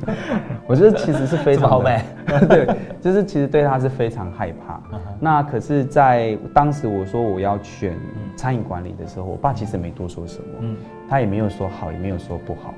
[0.66, 2.04] 我觉得其实是非常的这么豪迈，
[2.48, 4.80] 对，就是其实对他是非常害怕。
[5.20, 7.96] 那可是，在当时我说我要选
[8.34, 10.76] 餐饮管理的时候，我爸其实没多说什么，嗯
[11.08, 12.72] 他也没有说好，也没有说不好。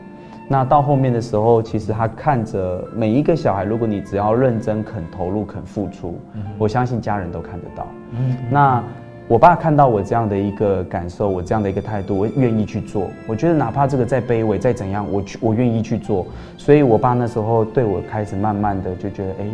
[0.46, 6.18] 那到后面的时候，其实他看着每一个小孩，如果你只要认真、肯投入、肯付出，
[6.58, 7.86] 我相信家人都看得到。
[8.10, 8.82] 嗯那
[9.26, 13.08] 我爸看到我这样的一个感受，我这样的一个态度，我愿意去做。
[13.26, 16.26] 我觉得哪怕这个再卑微、再怎样，我去，我愿意去做。
[16.58, 19.46] 所以我爸那时候对我开始慢慢的就觉得，哎，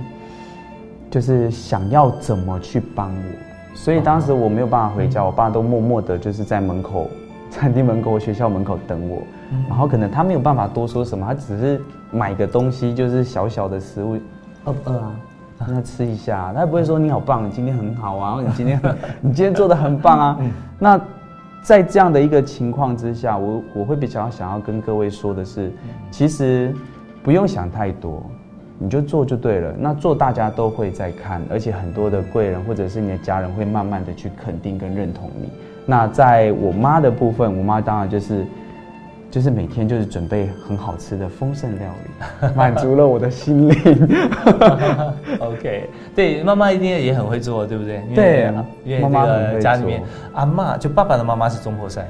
[1.08, 3.76] 就是想要怎么去帮我。
[3.76, 7.08] 所以当时我没有办法回家，我爸都默默的就是在门口、
[7.48, 9.22] 餐厅门口、学校门口等我。
[9.68, 14.18] 然后可能他没有办法多说什么，他只是买个东西，就是小小的食物，
[14.64, 15.14] 饿不饿啊？
[15.68, 18.80] 那吃一下，他不会说你好棒，你今天很好啊， 你今天
[19.20, 20.38] 你今天做的很棒啊。
[20.78, 21.00] 那
[21.62, 25.70] 在这样的一个情况之下，我我会比较想要跟各位说的是，
[26.10, 26.74] 其实
[27.22, 28.22] 不用想太多，
[28.78, 29.74] 你就做就对了。
[29.78, 35.50] 那做大家都会在看，而且很多的贵人或者是你的家人会慢慢的去肯定跟认同你。
[35.84, 38.46] 那在我妈的部分，我妈当然就是。
[39.30, 44.18] 就是每天就是准备很好吃的丰盛料理， 满足了我的心灵。
[45.38, 48.02] OK，对，妈妈一定也很会做，对不对？
[48.14, 48.52] 对
[48.84, 50.02] 因为这妈妈很会个家里面
[50.34, 52.04] 阿妈就爸爸的妈妈是中破塞，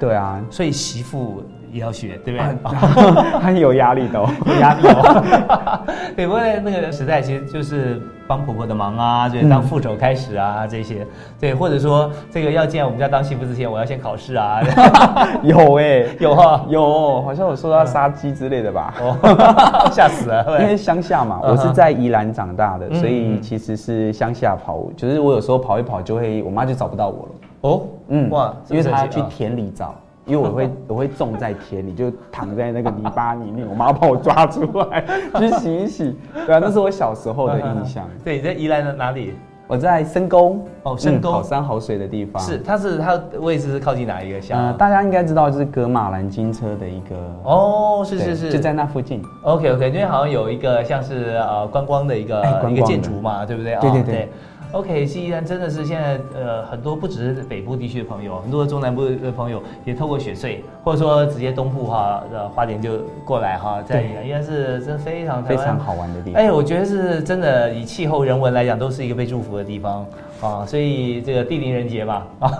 [0.00, 2.70] 对啊，所以媳妇也要学，对不对？
[3.40, 5.84] 很有压力的、哦，有压力哦。
[6.16, 11.06] 对，不过那个时代，其实就是帮婆婆的忙啊，就是当副手开始啊，这些。
[11.38, 14.60] 对，或者说这个要进来我们家当媳妇之前，我要先考试啊。
[15.42, 18.94] 有哎、有哈、有，好像我说到杀鸡之类的吧？
[19.00, 19.16] 哦，
[19.92, 20.44] 吓死了。
[20.62, 27.32] 因为乡下嘛，我是在宜兰长大的，嗯所以其实是乡下跑，就是我有时候跑一跑就会，我妈就找不到我了。
[27.62, 29.94] 哦，嗯，哇因为她去田里找。
[30.26, 35.04] 因为我会我会种在田里，就躺在那个泥巴里面，我妈把我抓出来
[35.38, 36.16] 去洗一洗。
[36.46, 38.04] 对啊，那是我小时候的印象。
[38.24, 39.34] 对，你在宜兰的哪里？
[39.66, 42.42] 我在深沟哦，深沟嗯好山好水的地方。
[42.42, 49.22] 是，它是它位置是靠近哪一个乡大家应该知道，就是格马兰金车的一个哦，是是是，就在那附近。
[49.42, 53.74] OK OK，因为好像有一个像是呃观光的一个一个建筑嘛，对不对？
[53.76, 54.28] 哦对对对
[54.74, 66.42] OK，西安真的是现在呃很多不只是北部地区的朋友，很多中南部的朋友也透过雪隧，或者说直接东部哈的花莲就过来哈，在宜兰，宜兰是真的非常非常好玩的地方。
[66.42, 70.04] 哎，我觉得是真的以气候人文来讲，都是一个被祝福的地方
[70.44, 72.52] 啊，所以这个地灵人杰吧啊，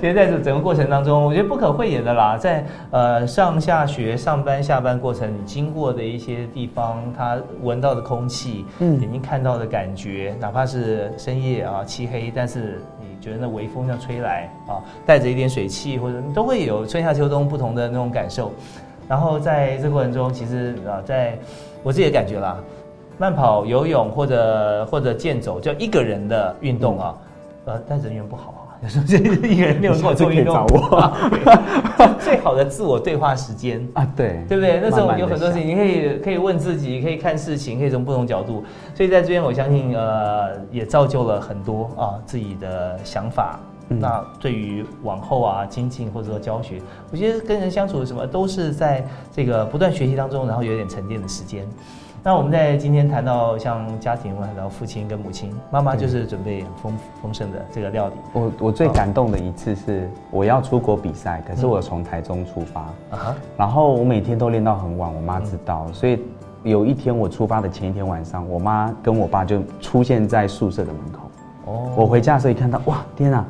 [0.00, 18.52] 其实在这整个过程当中，我觉得不可讳言的啦，在呃上下学、上班下班过程，你经过的一些地方，它闻到的空气，嗯，眼睛看到的感觉，哪怕是深夜啊漆黑，但是你觉得那微风这样吹来啊，带着一点水汽，或者你都会有春夏秋冬不同的那种感受。
[19.08, 21.38] 然后在这过程中，其实啊，在
[21.84, 22.56] 我自己的感觉啦，
[23.22, 27.14] 慢跑、游泳或者或者健走，就一个人的运动啊，
[27.66, 29.04] 呃，但人缘不好啊，有时候
[29.48, 30.66] 一个人没有跟我做运动，
[32.18, 34.80] 最好的自我对话时间啊，对，对不对？
[34.82, 38.64] 那时候有很多事情，你可以可以问自己，可以看事情，可以从不同角度。
[38.92, 43.56] 所以在这边，我相信呃，也造就了很多啊自己的想法。
[43.86, 51.64] 那对于往后啊精进或者说教学，我觉得跟人相处什么都是在这个不断学习当中，然后有点沉淀的时间。
[52.24, 58.14] 那我们在今天谈到像家庭，谈到父亲跟母亲，妈妈就是准备丰丰盛的这个料理。
[58.32, 66.22] 我我最感动的一次是我要出国比赛，可是我从台中出发，啊然后我每天都练到很晚，我妈知道，所以
[66.62, 71.18] 有一天我出发的前一天晚上，我妈跟我爸就出现在宿舍的门口。
[71.64, 73.44] 哦，我回家的时候一看到，哇，天哪！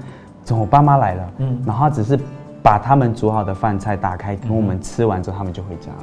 [0.45, 1.33] 怎么我爸妈来了？
[1.39, 2.19] 嗯，然后只是
[2.63, 5.99] 把他们煮好的饭菜打开，等我们吃完之后，他们就回家了。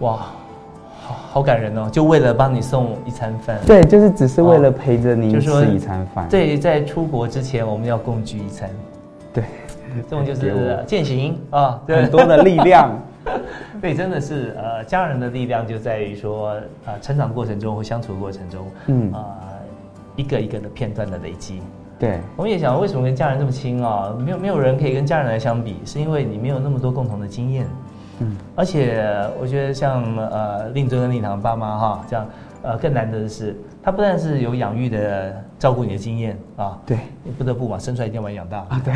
[0.00, 0.26] 哇，
[1.10, 1.88] 好好感人哦！
[1.90, 3.58] 就为了帮你送一餐饭。
[3.66, 6.28] 对，就是只是为了陪着你吃一餐饭。
[6.28, 8.70] 对，在出国之前，我们要共聚一餐。
[9.32, 9.44] 对，
[10.08, 12.90] 这种就是践行啊，很多的力量。
[13.82, 16.56] 对，真的是呃，家人的力量就在于说，
[16.86, 19.36] 呃，成长过程中或相处过程中，嗯啊，
[20.16, 21.60] 一个一个的片段的累积。
[21.98, 24.14] 对，我们也想为什么跟家人这么亲啊？
[24.24, 27.66] 没有没有人可以跟家人来相比，是因为你没有那么多共同的经验。
[28.20, 29.04] 嗯，而且
[29.40, 32.26] 我觉得像呃令尊跟令堂爸妈哈，这样
[32.62, 36.98] 呃更难得的是，他不但是有养育的照顾你的经验啊，对，
[37.38, 38.94] 不得不嘛，生出来一定要把你养大啊，对。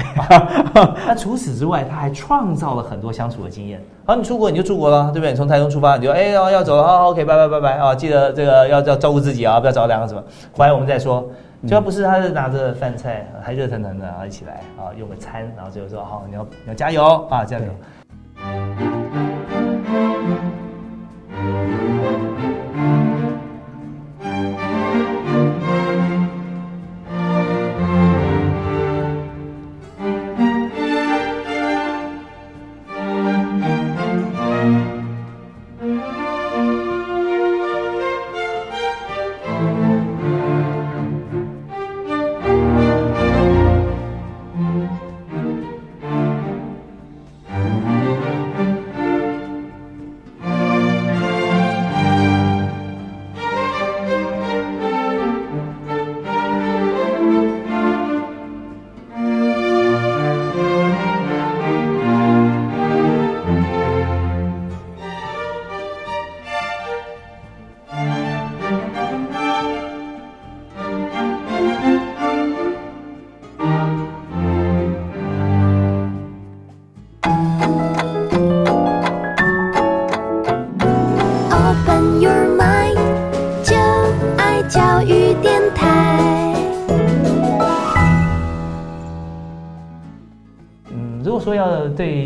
[1.07, 3.81] 那除此之外，他还创造了很多相处的经验。
[4.05, 5.31] 好，你出国你就出国了，对不对？
[5.31, 10.23] 你从台中出发，你就哎要要走了啊，OK，拜拜拜拜啊，记得这个要要照顾自己啊，不要着凉什么，
[10.53, 11.27] 回来我们再说。
[11.67, 17.65] 就要不是他是拿着饭菜还热腾腾的，然后一起来啊用个餐，然后最后说好你要你要加油啊这样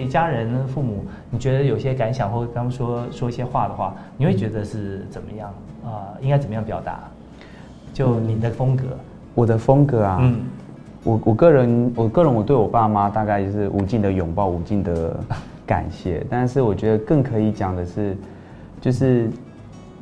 [0.09, 5.53] 家人、父母，你觉得有些感想或刚刚说说一些话的话，你会觉得是怎么样
[5.85, 6.17] 啊？
[6.21, 6.99] 应该怎么样表达？
[7.93, 8.85] 就你的风格，
[9.35, 10.41] 我的风格啊，嗯，
[11.05, 15.19] 我我个人，我个人，我对我爸妈大概就是无尽的拥抱，无尽的
[15.67, 16.25] 感谢。
[16.31, 18.17] 但是我觉得更可以讲的是，
[18.81, 19.29] 就是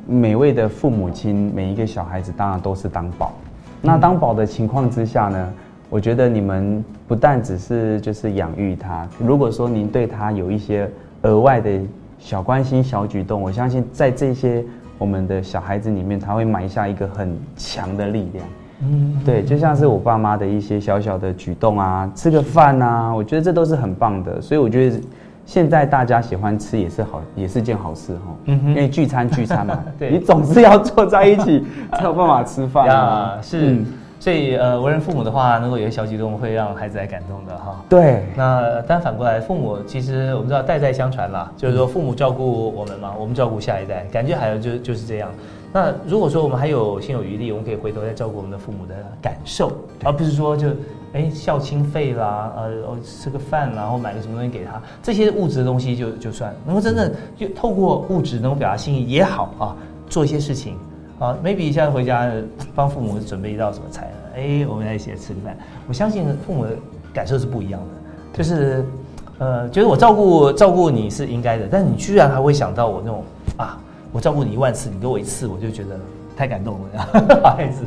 [0.07, 3.33] 每位的父母亲，每一个小孩子当然都是当宝。
[3.81, 5.53] 那当宝的情况之下呢？
[5.89, 10.89] 我觉得你们不但只是就是养育他，如果说您对他有一些
[11.21, 11.79] 额外的
[12.19, 14.61] 小关心、小举动，我相信在这些
[14.97, 18.45] 我们的小孩子里面，他会埋下一个很强的力量。
[18.81, 24.41] 嗯，对，就像是我爸妈的一些小小的举动啊，吃个饭啊，我觉得这都是很棒的。
[24.41, 25.01] 所以我觉得
[25.45, 28.35] 现在大家喜欢吃也是好，也是件好事哈。
[28.45, 33.37] 嗯因为聚餐聚餐嘛， 对，你总是要坐在一起才有办法吃饭啊。
[33.41, 33.85] 是。
[34.27, 37.81] 所以，呃，为人父母的话，能够有些小举动会让孩子来感动的哈。
[37.87, 38.25] 对。
[38.35, 45.29] 那但反过来，父母其实我们知道代代相传啦，就是说父母照顾我们嘛，我们照顾下一代，感觉好像就就是这样。
[45.71, 49.71] 那如果说我们还有心有余力，我们可以回头再照顾我们的父母的感受，
[50.03, 50.67] 而不是说就
[51.13, 56.53] 哎孝亲费啦，呃哦吃个饭啦，然后买个什么东西给他，这些物质的东西就就算。
[56.65, 59.73] 能够真正就透过物质能够表达心意也好啊，
[60.09, 60.77] 做一些事情
[61.17, 62.29] 啊，maybe 现在回家
[62.75, 65.57] 帮父母准备一道什么菜，哎，我们在一起吃个饭。
[65.87, 66.71] 我相信父母的
[67.11, 68.85] 感受是不一样的，就是
[69.39, 73.23] 呃，觉得我照顾照顾你是应该的，但你居然还会想到我那种
[73.57, 73.81] 啊。
[74.13, 75.99] 我照顾你一万次，你给我一次，我就觉得
[76.35, 77.83] 太感动了，好 孩子。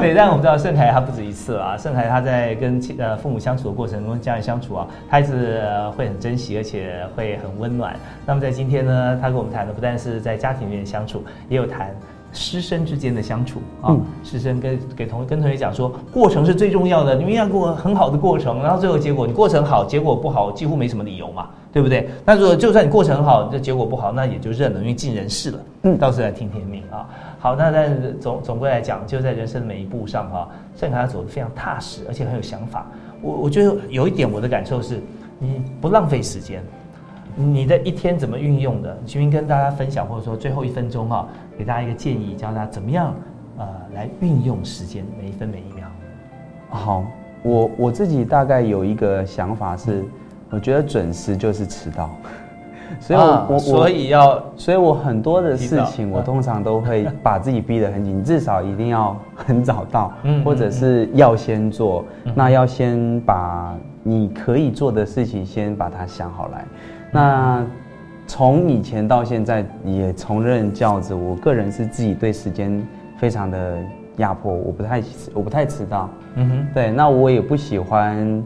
[0.00, 5.62] 对，但我们知道盛凯他不止一次了啊，盛凯他在跟呃父母相处的过程中，家人相处啊，他一直
[5.96, 7.94] 会很珍惜，而且会很温暖。
[8.26, 11.94] 那么在今天呢，他跟我们谈的不但是在家庭里面相处，也有谈。
[12.34, 22.10] 师生之间的相处啊，师生跟给同跟同学讲说，过程是最重要的，你们要过很好的过程，然后最后结果你过程好，结果不好，几乎没什么理由嘛，对不对？
[22.24, 25.58] 那如果就算你过程好，这结果不好，那也就认了，因为尽人事了。
[25.84, 27.08] 嗯，到时候来听天命啊。
[27.38, 32.86] 好，那但总总归来讲，就在人生的每一步上哈，盛凯他走的非常踏实，而且很有想法。
[33.22, 35.00] 我我觉得有一点我的感受是，
[35.38, 36.62] 你不浪费时间。
[37.36, 38.96] 你的一天怎么运用的？
[39.06, 41.28] 徐明跟大家分享，或者说最后一分钟哈，
[41.58, 43.14] 给大家一个建议，教大家怎么样
[43.58, 45.86] 呃来运用时间每一分每一秒。
[46.70, 47.04] 好，
[47.42, 50.04] 我我自己大概有一个想法是，
[50.50, 52.10] 我觉得准时就是迟到，
[53.00, 60.12] 所以我我所以要，所以我很多的事情我通常都会把自己逼得很紧， 至少一定要很早到，
[60.44, 62.04] 或者是要先做，
[62.34, 66.64] 那要先把你可以做的事情先把它想好来。
[67.10, 67.66] 那
[68.26, 72.86] 从以前到现在也从任教子，我个人是自己对时间
[73.16, 73.78] 非常的
[74.18, 75.02] 压迫，我不太
[75.32, 78.44] 我不太迟到，嗯哼，对，那我也不喜欢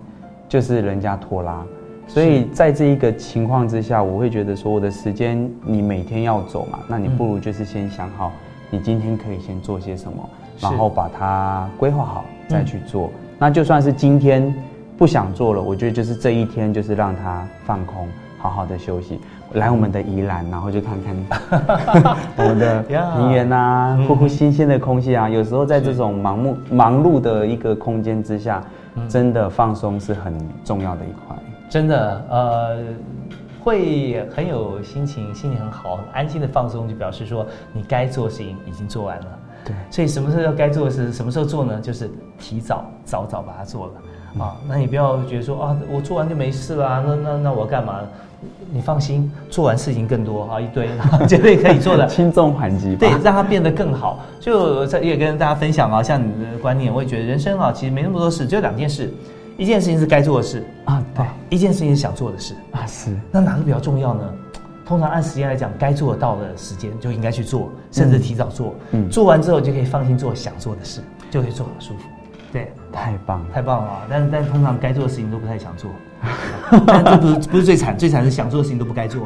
[0.48, 1.62] 就是人家拖拉，
[2.06, 8.32] 所以在这一个情况之下，我会觉得说我的时间你每天要走嘛，那你不如就是先想好
[8.70, 10.28] 你今天可以先做些什么，
[10.60, 13.10] 然后把它规划好再去做。
[13.38, 14.52] 那就算是今天
[14.98, 18.06] 不想做了，我觉得就是这一天就是让他放空。
[18.40, 19.18] 好好的休息，
[19.54, 21.16] 来我们的宜兰，然后就看看
[22.38, 25.28] 我们的平原啊，呼呼新鲜的空气啊。
[25.28, 28.62] 有时候在这种盲目忙碌的一个空间之下，
[29.08, 30.32] 真的放松是很
[30.64, 31.36] 重要的一块。
[31.68, 32.78] 真的，呃，
[33.58, 39.26] 会很有心情，心情很好，很安心的放松，就表示说你该做的事情已经做完了。
[39.64, 41.80] 对，所以什么时候要该做的事，什么时候做呢？
[41.80, 43.92] 就是提早早早把它做了
[44.38, 44.56] 啊。
[44.68, 48.00] 那你不要觉得说啊，我做完就没事了，那那那我干嘛？
[48.70, 50.88] 你放心，做完事情更多啊，一堆
[51.26, 54.20] 绝对可以做的， 轻重缓急，对，让它变得更好。
[54.38, 59.12] 就在也跟大家分享啊，像你的观念，我也觉得人生啊，其实没那么多事，只有两件事，
[59.56, 63.10] 一件事情是该做的事啊，对，一件事情是想做的事啊，是。
[63.32, 64.22] 那哪个比较重要呢？
[64.86, 68.74] 通常按时间来讲，该做到的时间就应该去做，甚至提早做。
[68.92, 71.00] 嗯，做完之后就可以放心做想做的事，
[71.30, 72.08] 就可以做很舒服。
[72.52, 74.06] 对，太棒，太棒了。
[74.08, 75.90] 但但通常该做的事情都不太想做。
[76.86, 79.22] 但这不是不是最惨，最惨是想做的事情都不该做。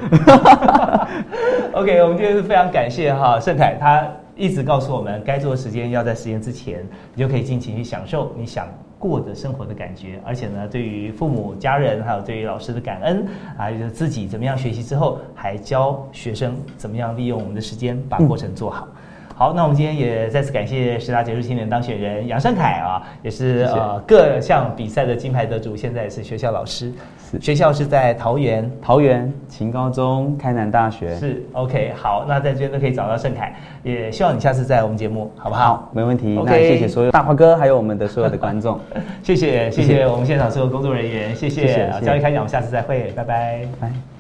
[1.73, 4.07] OK，我们今天是非常感谢哈盛凯，他
[4.37, 8.67] 一直告诉我们，该做的时间要在时间之前，你就可以尽情去享受你想
[8.99, 10.21] 过的生活的感觉。
[10.27, 18.87] 而且呢，对于父母、家人，还有对于老师的感恩，还有自己怎么样学习之后，还教学生怎么样利用我们的时间把过程做好。
[19.35, 26.93] 好，那我们今天也再次感谢十大杰出青年当选人杨胜凯啊，也是呃各项比赛的金牌得主，现在也是学校老师。
[27.41, 31.17] 学校是在桃园，桃园秦高中、开南大学。
[31.17, 35.91] 是 OK，好，那在这边都可以找到盛凯，也希望你下次在我们节目，好不好？
[35.93, 36.41] 没问题。
[36.45, 38.79] 那谢谢所有大华哥，还有我们的所有的观众，
[39.25, 41.91] 谢谢谢谢我们现场所有工作人员，谢谢。
[42.05, 44.12] 教育开讲，我们下次再会，拜拜，拜。